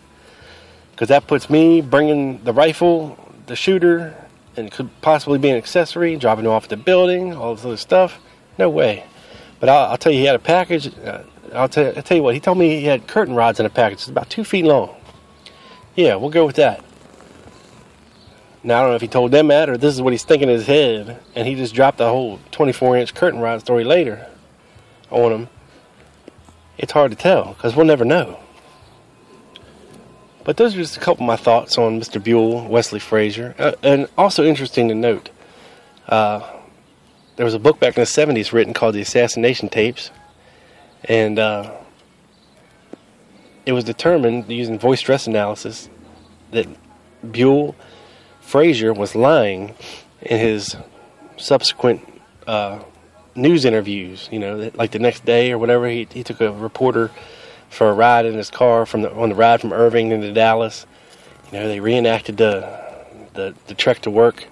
because 0.92 1.08
that 1.10 1.28
puts 1.28 1.50
me 1.50 1.82
bringing 1.82 2.44
the 2.44 2.54
rifle, 2.54 3.18
the 3.48 3.56
shooter, 3.56 4.16
and 4.58 4.72
could 4.72 4.90
possibly 5.02 5.40
be 5.40 5.50
an 5.50 5.58
accessory, 5.58 6.18
dropping 6.18 6.46
it 6.46 6.50
off 6.50 6.68
the 6.68 6.78
building, 6.78 7.34
all 7.34 7.56
this 7.56 7.66
other 7.66 7.78
stuff. 7.78 8.20
No 8.58 8.70
way. 8.70 9.06
But 9.60 9.70
I'll, 9.70 9.92
I'll 9.92 9.98
tell 9.98 10.12
you, 10.12 10.20
he 10.20 10.26
had 10.26 10.36
a 10.36 10.40
package. 10.40 10.94
Uh, 10.98 11.24
I'll, 11.54 11.70
tell, 11.70 11.94
I'll 11.96 12.04
tell 12.04 12.18
you 12.18 12.24
what. 12.24 12.34
He 12.34 12.40
told 12.40 12.58
me 12.58 12.80
he 12.80 12.86
had 12.86 13.08
curtain 13.08 13.36
rods 13.36 13.60
in 13.60 13.66
a 13.66 13.70
package. 13.70 14.00
It's 14.00 14.08
about 14.08 14.30
two 14.30 14.44
feet 14.44 14.66
long. 14.66 14.96
Yeah, 15.96 16.16
we'll 16.16 16.30
go 16.30 16.46
with 16.46 16.58
that. 16.58 16.84
Now 18.64 18.80
I 18.80 18.82
don't 18.82 18.90
know 18.92 18.96
if 18.96 19.02
he 19.02 19.08
told 19.08 19.32
them 19.32 19.48
that 19.48 19.70
or 19.70 19.78
this 19.78 19.94
is 19.94 20.02
what 20.02 20.14
he's 20.14 20.24
thinking 20.24 20.48
in 20.48 20.54
his 20.54 20.68
head, 20.68 21.20
and 21.36 21.48
he 21.48 21.56
just 21.56 21.74
dropped 21.74 22.00
a 22.00 22.08
whole 22.08 22.40
24 22.52 22.98
inch 22.98 23.16
curtain 23.16 23.40
rod 23.40 23.62
story 23.62 23.84
later 23.84 24.28
on 25.12 25.32
them, 25.32 25.50
It's 26.78 26.92
hard 26.92 27.12
to 27.12 27.18
tell 27.18 27.54
because 27.54 27.76
we'll 27.76 27.86
never 27.86 28.06
know. 28.06 28.40
But 30.44 30.58
those 30.58 30.74
are 30.74 30.78
just 30.78 30.98
a 30.98 31.00
couple 31.00 31.24
of 31.24 31.28
my 31.28 31.36
thoughts 31.36 31.78
on 31.78 32.00
Mr. 32.00 32.24
Buell, 32.24 32.68
Wesley 32.68 33.00
Frazier, 33.00 33.54
uh, 33.60 33.74
and 33.84 34.08
also 34.18 34.44
interesting 34.44 34.88
to 34.88 34.96
note. 34.96 35.30
Uh, 36.08 36.42
there 37.36 37.46
was 37.46 37.54
a 37.54 37.60
book 37.60 37.80
back 37.80 37.98
in 37.98 38.02
the 38.02 38.08
70s 38.08 38.52
written 38.52 38.74
called 38.74 38.96
The 38.96 39.02
Assassination 39.02 39.70
Tapes, 39.70 40.10
and 41.06 41.38
uh, 41.38 41.72
it 43.66 43.74
was 43.74 43.84
determined 43.84 44.50
using 44.50 44.80
voice 44.80 45.00
stress 45.00 45.28
analysis 45.28 45.90
that 46.52 46.68
Buell 47.32 47.76
Frazier 48.40 48.94
was 48.94 49.16
lying 49.16 49.76
in 50.22 50.40
his 50.40 50.76
subsequent 51.38 52.02
uh, 52.48 52.80
news 53.36 53.66
interviews. 53.66 54.30
You 54.32 54.40
know, 54.40 54.72
like 54.76 54.92
the 54.92 55.00
next 55.00 55.26
day 55.26 55.52
or 55.52 55.58
whatever, 55.58 55.88
he 55.88 56.08
he 56.12 56.24
took 56.24 56.42
a 56.42 56.52
reporter 56.52 57.12
for 57.70 57.90
a 57.90 57.94
ride 57.94 58.26
in 58.26 58.36
his 58.36 58.50
car 58.50 58.86
from 58.86 59.02
the 59.02 59.14
on 59.14 59.30
the 59.30 59.36
ride 59.36 59.62
from 59.62 59.74
Irving 59.74 60.12
into 60.12 60.32
Dallas. 60.32 60.86
You 61.52 61.60
know, 61.60 61.68
they 61.68 61.80
reenacted 61.80 62.38
the 62.38 62.80
the, 63.34 63.56
the 63.68 63.74
trek 63.74 64.00
to 64.00 64.12
work, 64.12 64.46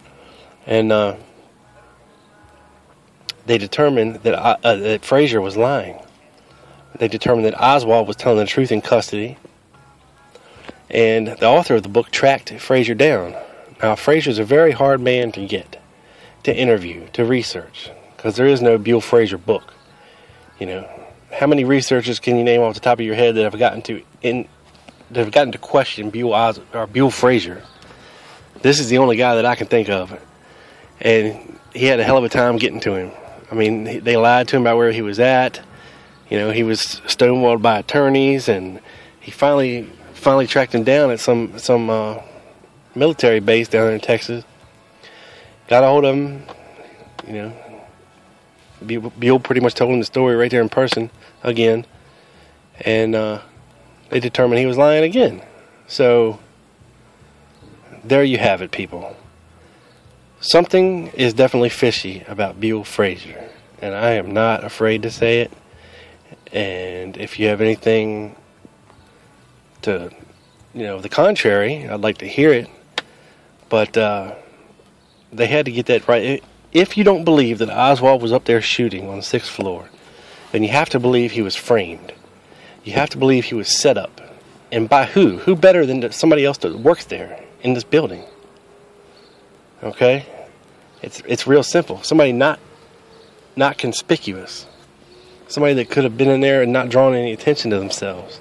and 0.66 0.92
uh, 0.92 1.16
they 3.46 3.58
determined 3.58 4.16
that 4.18 4.34
uh, 4.36 4.76
that 4.76 5.06
Frazier 5.06 5.42
was 5.42 5.58
lying. 5.58 6.00
They 6.98 7.08
determined 7.08 7.46
that 7.46 7.62
Oswald 7.62 8.08
was 8.08 8.16
telling 8.16 8.40
the 8.40 8.46
truth 8.46 8.72
in 8.72 8.82
custody, 8.82 9.38
and 10.90 11.28
the 11.28 11.46
author 11.46 11.76
of 11.76 11.84
the 11.84 11.90
book 11.90 12.12
tracked 12.12 12.52
Frazier 12.60 12.96
down 12.96 13.36
now, 13.82 13.96
Frazier's 13.96 14.40
a 14.40 14.44
very 14.44 14.72
hard 14.72 15.00
man 15.00 15.32
to 15.34 15.46
get, 15.46 15.82
to 16.44 16.56
interview, 16.56 17.08
to 17.14 17.24
research, 17.24 17.90
because 18.20 18.36
there 18.36 18.48
is 18.48 18.62
no 18.62 18.78
Bill 18.78 19.00
Frazier 19.00 19.38
book. 19.38 19.74
You 20.60 20.66
know, 20.66 20.90
how 21.32 21.48
many 21.48 21.64
researchers 21.64 22.20
can 22.20 22.36
you 22.36 22.44
name 22.44 22.60
off 22.60 22.74
the 22.74 22.82
top 22.82 23.00
of 23.00 23.06
your 23.06 23.16
head 23.16 23.36
that 23.36 23.44
have 23.44 23.58
gotten 23.58 23.82
to 23.84 24.04
in 24.22 24.46
that 25.12 25.22
have 25.22 25.32
gotten 25.32 25.54
to 25.54 25.58
question 25.58 26.10
Buell 26.10 26.34
Os, 26.34 26.60
or 26.74 26.86
Buell 26.86 27.12
Frazier? 27.12 27.64
This 28.62 28.82
is 28.82 28.90
the 28.90 28.98
only 28.98 29.16
guy 29.16 29.36
that 29.36 29.46
I 29.46 29.56
can 29.56 29.68
think 29.68 29.88
of, 29.88 30.22
and 31.00 31.58
he 31.74 31.86
had 31.86 32.02
a 32.02 32.04
hell 32.04 32.18
of 32.18 32.26
a 32.26 32.30
time 32.30 32.58
getting 32.58 32.82
to 32.82 32.94
him. 32.94 33.12
I 33.50 33.56
mean, 33.56 34.04
they 34.04 34.18
lied 34.18 34.50
to 34.50 34.58
him 34.58 34.64
about 34.64 34.76
where 34.76 34.92
he 34.92 35.02
was 35.02 35.18
at. 35.20 35.62
You 36.30 36.38
know, 36.38 36.52
he 36.52 36.64
was 36.64 36.82
stonewalled 37.08 37.62
by 37.62 37.80
attorneys, 37.80 38.50
and 38.50 38.82
he 39.22 39.32
finally 39.32 39.90
finally 40.14 40.46
tracked 40.46 40.76
him 40.76 40.84
down 40.84 41.10
at 41.10 41.22
some 41.22 41.58
some 41.58 41.90
uh, 41.90 42.18
military 42.96 43.40
base 43.40 43.70
down 43.70 43.86
there 43.86 43.96
in 43.96 44.02
Texas. 44.02 44.44
Got 45.70 45.86
a 45.86 45.88
hold 45.88 46.04
of 46.04 46.16
him. 46.16 46.44
You 47.26 47.34
know, 47.34 47.54
Buell 48.86 49.40
pretty 49.40 49.62
much 49.62 49.74
told 49.74 49.92
him 49.92 50.00
the 50.00 50.06
story 50.06 50.36
right 50.36 50.52
there 50.52 50.62
in 50.62 50.70
person 50.70 51.10
again, 51.44 51.86
and 52.82 53.16
uh, 53.16 53.42
they 54.10 54.20
determined 54.20 54.60
he 54.60 54.66
was 54.66 54.78
lying 54.78 55.04
again. 55.04 55.42
So 55.88 56.40
there 58.04 58.24
you 58.24 58.38
have 58.38 58.62
it, 58.62 58.72
people. 58.72 59.16
Something 60.42 61.08
is 61.08 61.34
definitely 61.34 61.70
fishy 61.70 62.24
about 62.28 62.60
Buell 62.60 62.84
Frazier, 62.84 63.50
and 63.82 63.94
I 63.94 64.12
am 64.12 64.32
not 64.32 64.64
afraid 64.64 65.02
to 65.04 65.12
say 65.12 65.42
it. 65.42 65.52
And 66.52 67.18
if 67.18 67.40
you 67.40 67.48
have 67.48 67.62
anything 67.62 68.36
to, 69.82 70.12
you 70.74 70.84
know, 70.84 71.00
the 71.00 71.10
contrary, 71.10 71.88
I'd 71.88 72.02
like 72.02 72.20
to 72.20 72.28
hear 72.28 72.52
it. 72.52 72.70
But 73.68 73.98
uh, 73.98 74.36
they 75.32 75.48
had 75.48 75.66
to 75.66 75.72
get 75.72 75.88
that 75.88 76.08
right. 76.08 76.44
If 76.72 76.98
you 76.98 77.04
don't 77.04 77.24
believe 77.24 77.58
that 77.60 77.70
Oswald 77.70 78.22
was 78.22 78.32
up 78.32 78.46
there 78.46 78.62
shooting 78.62 79.10
on 79.10 79.18
the 79.18 79.24
sixth 79.24 79.50
floor, 79.50 79.90
then 80.52 80.64
you 80.64 80.70
have 80.70 80.90
to 80.90 81.00
believe 81.00 81.32
he 81.32 81.42
was 81.42 81.56
framed. 81.56 82.14
You 82.84 82.94
have 82.94 83.10
to 83.12 83.18
believe 83.18 83.46
he 83.46 83.56
was 83.56 83.80
set 83.80 83.98
up. 83.98 84.22
And 84.72 84.88
by 84.88 85.06
who? 85.06 85.40
Who 85.40 85.56
better 85.56 85.86
than 85.86 86.12
somebody 86.12 86.46
else 86.46 86.60
that 86.60 86.80
works 86.80 87.06
there 87.06 87.44
in 87.62 87.74
this 87.74 87.84
building? 87.84 88.24
Okay? 89.82 90.26
It's 91.02 91.22
it's 91.26 91.48
real 91.48 91.64
simple. 91.64 92.04
Somebody 92.04 92.34
not 92.34 92.60
not 93.56 93.78
conspicuous. 93.78 94.68
Somebody 95.48 95.74
that 95.76 95.90
could 95.90 96.04
have 96.04 96.18
been 96.18 96.30
in 96.30 96.42
there 96.42 96.62
and 96.62 96.72
not 96.72 96.90
drawn 96.90 97.16
any 97.16 97.34
attention 97.34 97.72
to 97.72 97.80
themselves. 97.80 98.40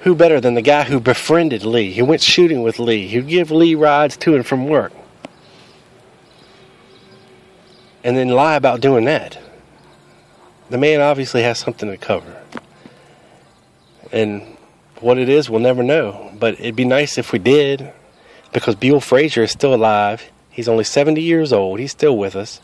Who 0.00 0.14
better 0.16 0.40
than 0.40 0.54
the 0.54 0.62
guy 0.62 0.84
who 0.84 0.98
befriended 0.98 1.64
Lee, 1.64 1.92
who 1.94 2.04
went 2.04 2.22
shooting 2.22 2.62
with 2.62 2.78
Lee, 2.78 3.08
who 3.08 3.22
gave 3.22 3.50
Lee 3.50 3.74
rides 3.74 4.16
to 4.18 4.34
and 4.34 4.44
from 4.44 4.66
work? 4.66 4.92
And 8.02 8.16
then 8.16 8.28
lie 8.28 8.56
about 8.56 8.80
doing 8.80 9.04
that. 9.04 9.38
The 10.70 10.78
man 10.78 11.00
obviously 11.00 11.42
has 11.42 11.58
something 11.58 11.90
to 11.90 11.96
cover. 11.96 12.42
And 14.12 14.56
what 15.00 15.18
it 15.18 15.28
is, 15.28 15.50
we'll 15.50 15.60
never 15.60 15.82
know. 15.82 16.32
But 16.38 16.54
it'd 16.54 16.76
be 16.76 16.84
nice 16.84 17.18
if 17.18 17.32
we 17.32 17.38
did, 17.38 17.92
because 18.52 18.74
Buell 18.74 19.00
Frazier 19.00 19.42
is 19.42 19.50
still 19.50 19.74
alive. 19.74 20.30
He's 20.50 20.68
only 20.68 20.84
70 20.84 21.20
years 21.20 21.52
old. 21.52 21.78
He's 21.78 21.92
still 21.92 22.16
with 22.16 22.36
us, 22.36 22.60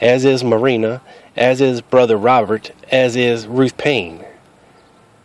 as 0.00 0.24
is 0.24 0.42
Marina, 0.42 1.02
as 1.36 1.60
is 1.60 1.80
brother 1.80 2.16
Robert, 2.16 2.72
as 2.90 3.16
is 3.16 3.46
Ruth 3.46 3.76
Paine. 3.76 4.24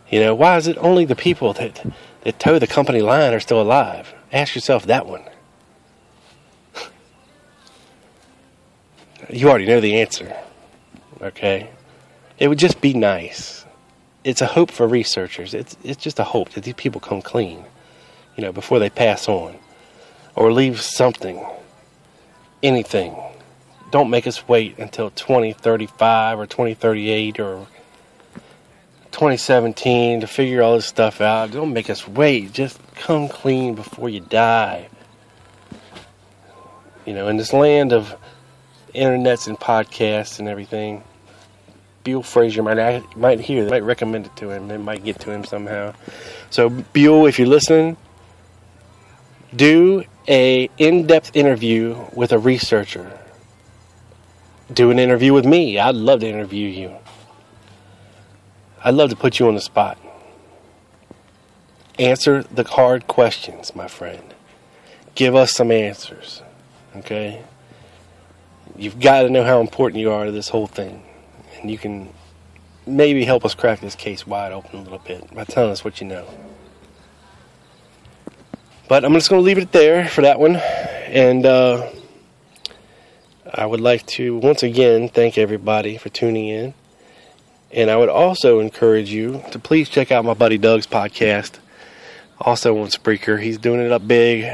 You 0.10 0.20
know, 0.20 0.36
why 0.36 0.58
is 0.58 0.68
it 0.68 0.78
only 0.78 1.06
the 1.06 1.16
people 1.16 1.54
that, 1.54 1.86
that 2.22 2.40
toe 2.40 2.60
the 2.60 2.68
company 2.68 3.02
line 3.02 3.34
are 3.34 3.40
still 3.40 3.62
alive? 3.62 4.14
Ask 4.32 4.56
yourself 4.56 4.86
that 4.86 5.08
one. 5.08 5.24
You 9.30 9.50
already 9.50 9.66
know 9.66 9.80
the 9.80 10.02
answer. 10.02 10.36
Okay? 11.22 11.70
It 12.38 12.48
would 12.48 12.60
just 12.60 12.82
be 12.82 12.94
nice. 12.94 13.66
It's 14.24 14.42
a 14.42 14.46
hope 14.46 14.72
for 14.72 14.88
researchers. 14.88 15.54
It's 15.54 15.78
it's 15.84 16.02
just 16.02 16.20
a 16.20 16.24
hope 16.24 16.50
that 16.52 16.64
these 16.64 16.74
people 16.74 17.00
come 17.00 17.22
clean, 17.22 17.64
you 18.36 18.44
know, 18.44 18.52
before 18.52 18.80
they 18.80 18.90
pass 18.90 19.30
on. 19.30 19.56
Or 20.36 20.52
leave 20.52 20.82
something. 20.82 21.46
Anything. 22.62 23.16
Don't 23.92 24.10
make 24.10 24.28
us 24.28 24.48
wait 24.48 24.78
until 24.80 25.12
2035 25.12 26.40
or 26.40 26.48
2038 26.48 27.40
or 27.40 27.68
2017 29.12 30.22
to 30.22 30.28
figure 30.28 30.62
all 30.62 30.76
this 30.76 30.86
stuff 30.86 31.22
out. 31.22 31.52
Don't 31.52 31.72
make 31.72 31.90
us 31.90 32.06
wait. 32.06 32.52
Just 32.52 32.80
come 32.96 33.30
clean 33.30 33.76
before 33.76 34.10
you 34.10 34.20
die. 34.20 34.90
You 37.06 37.14
know, 37.14 37.30
in 37.30 37.38
this 37.38 37.54
land 37.54 37.94
of 37.94 38.18
internets 38.96 39.48
and 39.48 39.60
podcasts 39.60 40.40
and 40.40 40.48
everything, 40.48 41.04
Buell 42.04 42.24
Frazier 42.24 42.64
might 42.64 43.18
might 43.18 43.40
hear, 43.40 43.68
might 43.70 43.84
recommend 43.84 44.28
it 44.28 44.36
to 44.38 44.52
him. 44.52 44.70
It 44.72 44.78
might 44.78 45.04
get 45.04 45.20
to 45.22 45.32
him 45.32 45.44
somehow. 45.44 45.94
So, 46.50 46.70
Buell, 46.70 47.26
if 47.26 47.40
you're 47.40 47.48
listening, 47.48 47.98
do 49.56 50.04
a 50.28 50.70
in-depth 50.78 51.36
interview 51.36 51.96
with 52.14 52.32
a 52.32 52.40
researcher. 52.40 53.20
Do 54.74 54.92
an 54.92 55.00
interview 55.00 55.34
with 55.34 55.46
me. 55.46 55.78
I'd 55.80 55.96
love 55.96 56.22
to 56.22 56.28
interview 56.28 56.68
you. 56.68 56.96
I'd 58.84 58.94
love 58.94 59.10
to 59.10 59.16
put 59.16 59.40
you 59.40 59.48
on 59.48 59.56
the 59.56 59.62
spot. 59.62 59.98
Answer 61.98 62.44
the 62.44 62.64
hard 62.64 63.08
questions, 63.08 63.76
my 63.76 63.88
friend. 63.88 64.34
Give 65.16 65.36
us 65.36 65.54
some 65.54 65.72
answers. 65.72 66.42
Okay? 66.96 67.44
You've 68.78 69.00
got 69.00 69.22
to 69.22 69.30
know 69.30 69.44
how 69.44 69.62
important 69.62 70.02
you 70.02 70.12
are 70.12 70.26
to 70.26 70.32
this 70.32 70.50
whole 70.50 70.68
thing. 70.68 71.04
And 71.60 71.72
you 71.72 71.78
can 71.78 72.10
maybe 72.86 73.24
help 73.26 73.46
us 73.46 73.56
crack 73.56 73.80
this 73.80 73.96
case 73.96 74.28
wide 74.28 74.52
open 74.52 74.80
a 74.80 74.82
little 74.84 75.00
bit 75.00 75.34
by 75.34 75.46
telling 75.46 75.72
us 75.72 75.84
what 75.84 76.02
you 76.02 76.08
know. 76.08 76.28
But 78.88 79.04
I'm 79.04 79.14
just 79.14 79.30
going 79.30 79.42
to 79.42 79.46
leave 79.46 79.58
it 79.58 79.72
there 79.72 80.08
for 80.08 80.22
that 80.22 80.40
one. 80.40 80.58
And 80.58 81.46
uh, 81.46 81.90
I 83.52 83.66
would 83.66 83.82
like 83.82 84.06
to 84.08 84.38
once 84.38 84.62
again 84.62 85.10
thank 85.10 85.38
everybody 85.38 85.98
for 85.98 86.10
tuning 86.10 86.48
in. 86.48 86.74
And 87.72 87.90
I 87.90 87.98
would 87.98 88.10
also 88.10 88.60
encourage 88.60 89.10
you 89.10 89.44
to 89.52 89.60
please 89.60 89.90
check 89.90 90.12
out 90.12 90.24
my 90.24 90.34
buddy 90.34 90.58
Doug's 90.58 90.88
podcast, 90.88 91.60
also 92.40 92.78
on 92.80 92.88
Spreaker. 92.88 93.42
He's 93.42 93.58
doing 93.58 93.80
it 93.80 93.92
up 93.92 94.08
big 94.08 94.46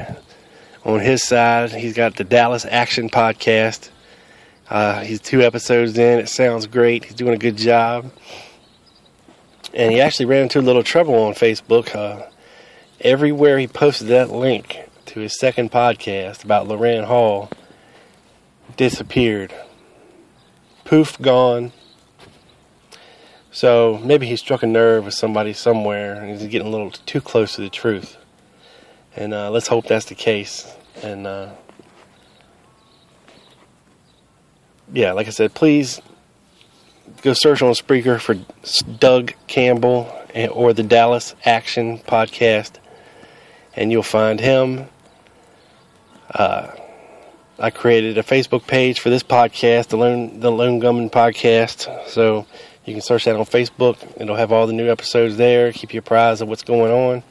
on 0.86 1.02
his 1.02 1.28
side. 1.28 1.72
He's 1.72 1.94
got 1.94 2.16
the 2.16 2.24
Dallas 2.24 2.66
Action 2.66 3.10
Podcast. 3.10 3.90
Uh, 4.72 5.02
he's 5.02 5.20
two 5.20 5.42
episodes 5.42 5.98
in. 5.98 6.20
It 6.20 6.30
sounds 6.30 6.66
great. 6.66 7.04
He's 7.04 7.14
doing 7.14 7.34
a 7.34 7.38
good 7.38 7.58
job. 7.58 8.10
And 9.74 9.92
he 9.92 10.00
actually 10.00 10.28
ran 10.28 10.44
into 10.44 10.60
a 10.60 10.62
little 10.62 10.82
trouble 10.82 11.14
on 11.16 11.34
Facebook. 11.34 11.94
Uh, 11.94 12.26
everywhere 13.02 13.60
he 13.60 13.68
posted 13.68 14.08
that 14.08 14.32
link 14.32 14.80
to 15.08 15.20
his 15.20 15.38
second 15.38 15.74
podcast 15.74 16.46
about 16.46 16.70
Loran 16.70 17.04
Hall 17.04 17.50
disappeared. 18.78 19.54
Poof, 20.86 21.20
gone. 21.20 21.74
So 23.52 24.00
maybe 24.02 24.26
he 24.26 24.38
struck 24.38 24.64
a 24.64 24.68
nerve 24.68 25.04
with 25.04 25.16
somebody 25.16 25.52
somewhere 25.52 26.14
and 26.14 26.30
he's 26.30 26.48
getting 26.48 26.68
a 26.68 26.72
little 26.72 26.92
too 26.92 27.20
close 27.20 27.56
to 27.56 27.62
the 27.62 27.70
truth. 27.70 28.16
And 29.18 29.34
uh, 29.34 29.52
let's 29.52 29.68
hope 29.68 29.88
that's 29.88 30.06
the 30.06 30.16
case. 30.16 30.74
And 31.04 31.28
uh, 31.28 31.50
yeah, 34.94 35.14
like 35.14 35.28
I 35.28 35.32
said, 35.32 35.54
please 35.54 36.02
go 37.22 37.34
search 37.34 37.62
on 37.62 37.74
Spreaker 37.74 38.20
for 38.20 38.36
Doug 39.00 39.34
Campbell 39.48 40.12
or 40.52 40.74
the 40.74 40.84
Dallas 40.84 41.36
Action 41.46 42.00
Podcast, 42.00 42.74
and 43.76 43.92
you'll 43.92 44.04
find 44.04 44.40
him. 44.40 44.88
Uh, 46.34 46.72
I 47.60 47.70
created 47.70 48.18
a 48.18 48.24
Facebook 48.24 48.66
page 48.66 49.00
for 49.00 49.10
this 49.10 49.24
podcast, 49.24 49.88
the 49.90 49.98
Lone 49.98 50.40
the 50.40 50.52
Lone 50.52 50.80
Gunman 50.80 51.10
Podcast. 51.10 52.08
So 52.08 52.48
you 52.86 52.94
can 52.94 53.02
search 53.02 53.26
that 53.26 53.36
on 53.36 53.46
Facebook. 53.46 53.98
It'll 54.20 54.36
have 54.36 54.52
all 54.52 54.66
the 54.66 54.74
new 54.74 54.90
episodes 54.90 55.38
there. 55.38 55.72
Keep 55.72 55.94
you 55.94 56.00
apprised 56.00 56.42
of 56.42 56.48
what's 56.48 56.64
going 56.64 56.92
on. 56.92 57.24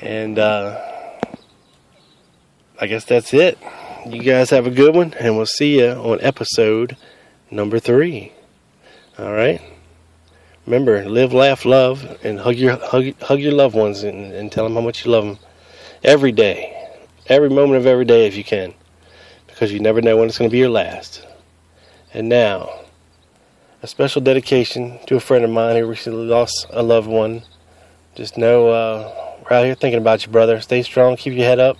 And 0.00 0.38
uh, 0.38 0.80
I 2.80 2.86
guess 2.86 3.04
that's 3.04 3.34
it. 3.34 3.58
You 4.08 4.22
guys 4.22 4.50
have 4.50 4.68
a 4.68 4.70
good 4.70 4.94
one, 4.94 5.14
and 5.14 5.36
we'll 5.36 5.46
see 5.46 5.80
you 5.80 5.88
on 5.88 6.20
episode 6.20 6.96
number 7.50 7.80
three. 7.80 8.32
All 9.18 9.32
right. 9.32 9.60
Remember, 10.64 11.04
live, 11.08 11.32
laugh, 11.32 11.64
love, 11.64 12.16
and 12.22 12.38
hug 12.38 12.54
your 12.54 12.76
hug, 12.76 13.20
hug 13.20 13.40
your 13.40 13.50
loved 13.52 13.74
ones, 13.74 14.04
and, 14.04 14.32
and 14.32 14.52
tell 14.52 14.62
them 14.62 14.74
how 14.74 14.80
much 14.80 15.04
you 15.04 15.10
love 15.10 15.24
them 15.24 15.38
every 16.04 16.30
day, 16.30 16.88
every 17.26 17.50
moment 17.50 17.78
of 17.78 17.86
every 17.86 18.04
day 18.04 18.28
if 18.28 18.36
you 18.36 18.44
can, 18.44 18.74
because 19.48 19.72
you 19.72 19.80
never 19.80 20.00
know 20.00 20.16
when 20.16 20.28
it's 20.28 20.38
going 20.38 20.48
to 20.48 20.52
be 20.52 20.58
your 20.58 20.68
last. 20.68 21.26
And 22.14 22.28
now 22.28 22.82
a 23.82 23.88
special 23.88 24.22
dedication 24.22 25.00
to 25.06 25.16
a 25.16 25.20
friend 25.20 25.44
of 25.44 25.50
mine 25.50 25.74
who 25.74 25.84
recently 25.84 26.26
lost 26.26 26.64
a 26.70 26.82
loved 26.84 27.08
one. 27.08 27.42
Just 28.14 28.38
know 28.38 28.68
uh, 28.68 29.34
we're 29.42 29.56
out 29.56 29.64
here 29.64 29.74
thinking 29.74 30.00
about 30.00 30.24
you, 30.24 30.30
brother. 30.30 30.60
Stay 30.60 30.84
strong, 30.84 31.16
keep 31.16 31.32
your 31.32 31.44
head 31.44 31.58
up, 31.58 31.76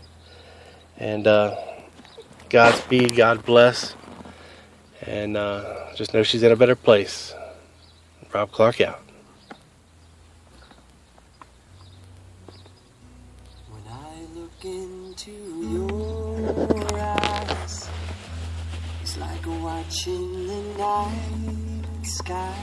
and 0.99 1.29
uh, 1.29 1.57
Godspeed, 2.49 3.17
God 3.17 3.45
bless, 3.45 3.97
And 5.03 5.37
uh, 5.37 5.93
just 5.95 6.15
know 6.15 6.23
she's 6.23 6.43
in 6.45 6.53
a 6.53 6.57
better 6.57 6.77
place. 6.77 7.35
Rob 8.33 8.53
Clark 8.53 8.81
out. 8.81 9.03
When 13.69 13.83
I 13.91 14.23
look 14.35 14.65
into 14.65 15.33
your 15.73 16.99
eyes, 16.99 17.89
it's 19.03 19.17
like 19.19 19.47
watching 19.47 20.47
the 20.47 20.63
night 20.79 22.07
sky. 22.07 22.55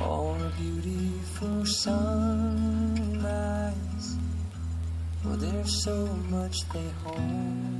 A 0.00 0.52
beautiful 0.58 1.64
sunrise. 1.66 2.96
Well, 5.24 5.36
there's 5.36 5.84
so 5.84 6.06
much 6.30 6.56
they 6.72 6.90
hold. 7.04 7.79